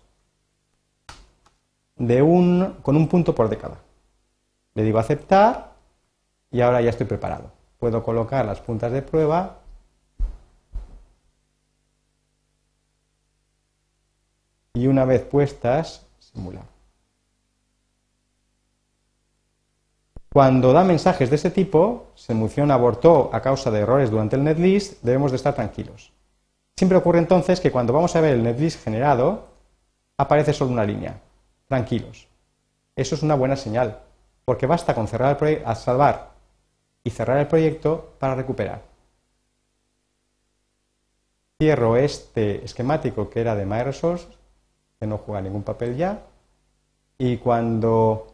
de 1.97 2.21
un, 2.21 2.77
con 2.81 2.95
un 2.95 3.07
punto 3.07 3.33
por 3.33 3.49
década. 3.49 3.79
Le 4.75 4.83
digo 4.83 4.99
aceptar 4.99 5.73
y 6.51 6.61
ahora 6.61 6.81
ya 6.81 6.89
estoy 6.89 7.07
preparado. 7.07 7.51
Puedo 7.79 8.03
colocar 8.03 8.45
las 8.45 8.61
puntas 8.61 8.91
de 8.91 9.01
prueba 9.01 9.59
y 14.73 14.87
una 14.87 15.05
vez 15.05 15.23
puestas, 15.23 16.05
simular. 16.19 16.65
Cuando 20.31 20.71
da 20.71 20.83
mensajes 20.83 21.31
de 21.31 21.37
ese 21.37 21.49
tipo, 21.49 22.11
se 22.13 22.33
emociona 22.33 22.75
abortó 22.75 23.31
a 23.33 23.41
causa 23.41 23.71
de 23.71 23.79
errores 23.79 24.11
durante 24.11 24.35
el 24.35 24.43
netlist, 24.43 25.01
debemos 25.01 25.31
de 25.31 25.37
estar 25.37 25.55
tranquilos. 25.55 26.11
Siempre 26.75 26.99
ocurre 26.99 27.17
entonces 27.17 27.59
que 27.59 27.71
cuando 27.71 27.93
vamos 27.93 28.15
a 28.15 28.21
ver 28.21 28.35
el 28.35 28.43
netlist 28.43 28.83
generado, 28.83 29.47
aparece 30.15 30.53
solo 30.53 30.71
una 30.71 30.85
línea 30.85 31.19
tranquilos. 31.67 32.27
Eso 32.95 33.15
es 33.15 33.23
una 33.23 33.35
buena 33.35 33.55
señal, 33.55 34.01
porque 34.45 34.65
basta 34.65 34.95
con 34.95 35.07
cerrar 35.07 35.37
el 35.43 35.63
a 35.65 35.75
salvar 35.75 36.31
y 37.03 37.09
cerrar 37.09 37.37
el 37.37 37.47
proyecto 37.47 38.13
para 38.19 38.35
recuperar. 38.35 38.81
Cierro 41.59 41.97
este 41.97 42.63
esquemático 42.63 43.29
que 43.29 43.41
era 43.41 43.55
de 43.55 43.65
MyResource, 43.65 44.27
que 44.99 45.07
no 45.07 45.17
juega 45.17 45.41
ningún 45.41 45.63
papel 45.63 45.97
ya, 45.97 46.21
y 47.17 47.37
cuando 47.37 48.27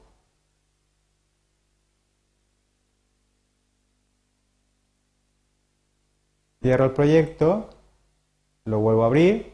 cierro 6.62 6.86
el 6.86 6.92
proyecto, 6.92 7.70
lo 8.66 8.80
vuelvo 8.80 9.04
a 9.04 9.08
abrir 9.08 9.53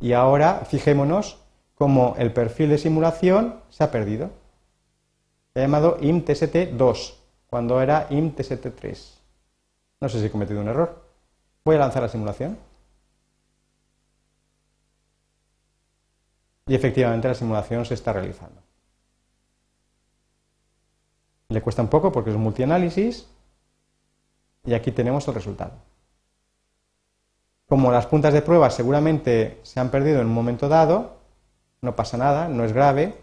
Y 0.00 0.12
ahora 0.12 0.64
fijémonos 0.64 1.38
cómo 1.74 2.14
el 2.18 2.32
perfil 2.32 2.70
de 2.70 2.78
simulación 2.78 3.60
se 3.68 3.84
ha 3.84 3.90
perdido. 3.90 4.30
Se 5.52 5.60
ha 5.60 5.62
llamado 5.62 5.98
imtst2 5.98 7.14
cuando 7.46 7.80
era 7.82 8.08
imtst3. 8.08 9.14
No 10.00 10.08
sé 10.08 10.20
si 10.20 10.26
he 10.26 10.30
cometido 10.30 10.60
un 10.60 10.68
error. 10.68 11.02
Voy 11.64 11.76
a 11.76 11.80
lanzar 11.80 12.02
la 12.02 12.08
simulación. 12.08 12.58
Y 16.66 16.74
efectivamente 16.74 17.28
la 17.28 17.34
simulación 17.34 17.84
se 17.84 17.94
está 17.94 18.12
realizando. 18.12 18.62
Le 21.48 21.60
cuesta 21.60 21.82
un 21.82 21.88
poco 21.88 22.12
porque 22.12 22.30
es 22.30 22.36
un 22.36 22.42
multianálisis. 22.42 23.28
Y 24.64 24.74
aquí 24.74 24.92
tenemos 24.92 25.26
el 25.26 25.34
resultado. 25.34 25.72
Como 27.70 27.92
las 27.92 28.06
puntas 28.06 28.34
de 28.34 28.42
prueba 28.42 28.68
seguramente 28.68 29.60
se 29.62 29.78
han 29.78 29.90
perdido 29.90 30.20
en 30.20 30.26
un 30.26 30.34
momento 30.34 30.68
dado, 30.68 31.18
no 31.82 31.94
pasa 31.94 32.16
nada, 32.16 32.48
no 32.48 32.64
es 32.64 32.72
grave, 32.72 33.14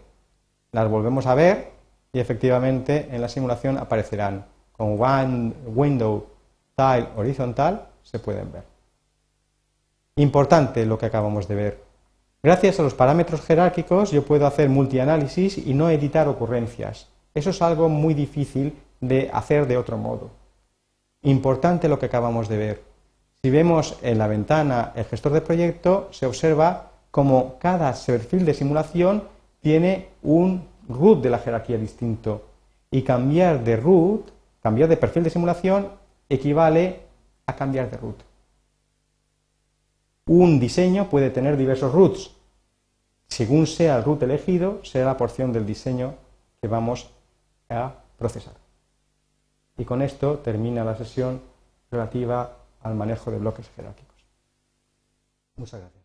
las 0.72 0.88
volvemos 0.88 1.26
a 1.26 1.34
ver 1.34 1.72
y 2.14 2.18
efectivamente 2.18 3.08
en 3.10 3.20
la 3.20 3.28
simulación 3.28 3.76
aparecerán 3.76 4.46
con 4.72 4.96
one 4.98 5.52
window 5.66 6.28
tile 6.74 7.08
horizontal, 7.14 7.88
se 8.02 8.20
pueden 8.20 8.50
ver. 8.50 8.62
Importante 10.16 10.86
lo 10.86 10.96
que 10.96 11.04
acabamos 11.04 11.46
de 11.46 11.54
ver. 11.54 11.84
Gracias 12.42 12.80
a 12.80 12.82
los 12.82 12.94
parámetros 12.94 13.42
jerárquicos 13.42 14.12
yo 14.12 14.24
puedo 14.24 14.46
hacer 14.46 14.70
multianálisis 14.70 15.58
y 15.58 15.74
no 15.74 15.90
editar 15.90 16.26
ocurrencias. 16.26 17.10
Eso 17.34 17.50
es 17.50 17.60
algo 17.60 17.90
muy 17.90 18.14
difícil 18.14 18.80
de 19.02 19.28
hacer 19.30 19.66
de 19.66 19.76
otro 19.76 19.98
modo. 19.98 20.30
Importante 21.20 21.86
lo 21.86 21.98
que 21.98 22.06
acabamos 22.06 22.48
de 22.48 22.56
ver. 22.56 22.87
Si 23.42 23.50
vemos 23.50 23.96
en 24.02 24.18
la 24.18 24.26
ventana 24.26 24.92
el 24.96 25.04
gestor 25.04 25.32
de 25.32 25.40
proyecto, 25.40 26.08
se 26.10 26.26
observa 26.26 26.90
como 27.12 27.58
cada 27.58 27.94
perfil 27.94 28.44
de 28.44 28.52
simulación 28.52 29.22
tiene 29.60 30.08
un 30.22 30.66
root 30.88 31.22
de 31.22 31.30
la 31.30 31.38
jerarquía 31.38 31.78
distinto 31.78 32.42
y 32.90 33.02
cambiar 33.02 33.62
de 33.62 33.76
root, 33.76 34.30
cambiar 34.60 34.88
de 34.88 34.96
perfil 34.96 35.22
de 35.22 35.30
simulación, 35.30 35.88
equivale 36.28 37.00
a 37.46 37.54
cambiar 37.54 37.90
de 37.90 37.96
root. 37.96 38.16
Un 40.26 40.58
diseño 40.58 41.08
puede 41.08 41.30
tener 41.30 41.56
diversos 41.56 41.92
roots. 41.92 42.32
Según 43.28 43.66
sea 43.66 43.96
el 43.98 44.04
root 44.04 44.22
elegido, 44.22 44.84
será 44.84 45.06
la 45.06 45.16
porción 45.16 45.52
del 45.52 45.64
diseño 45.64 46.14
que 46.60 46.68
vamos 46.68 47.10
a 47.68 47.94
procesar. 48.18 48.54
Y 49.76 49.84
con 49.84 50.02
esto 50.02 50.38
termina 50.38 50.84
la 50.84 50.96
sesión 50.96 51.40
relativa 51.90 52.58
al 52.88 52.94
manejo 52.94 53.30
de 53.30 53.38
bloques 53.38 53.68
jerárquicos. 53.76 54.16
Muchas 55.56 55.80
gracias. 55.80 55.97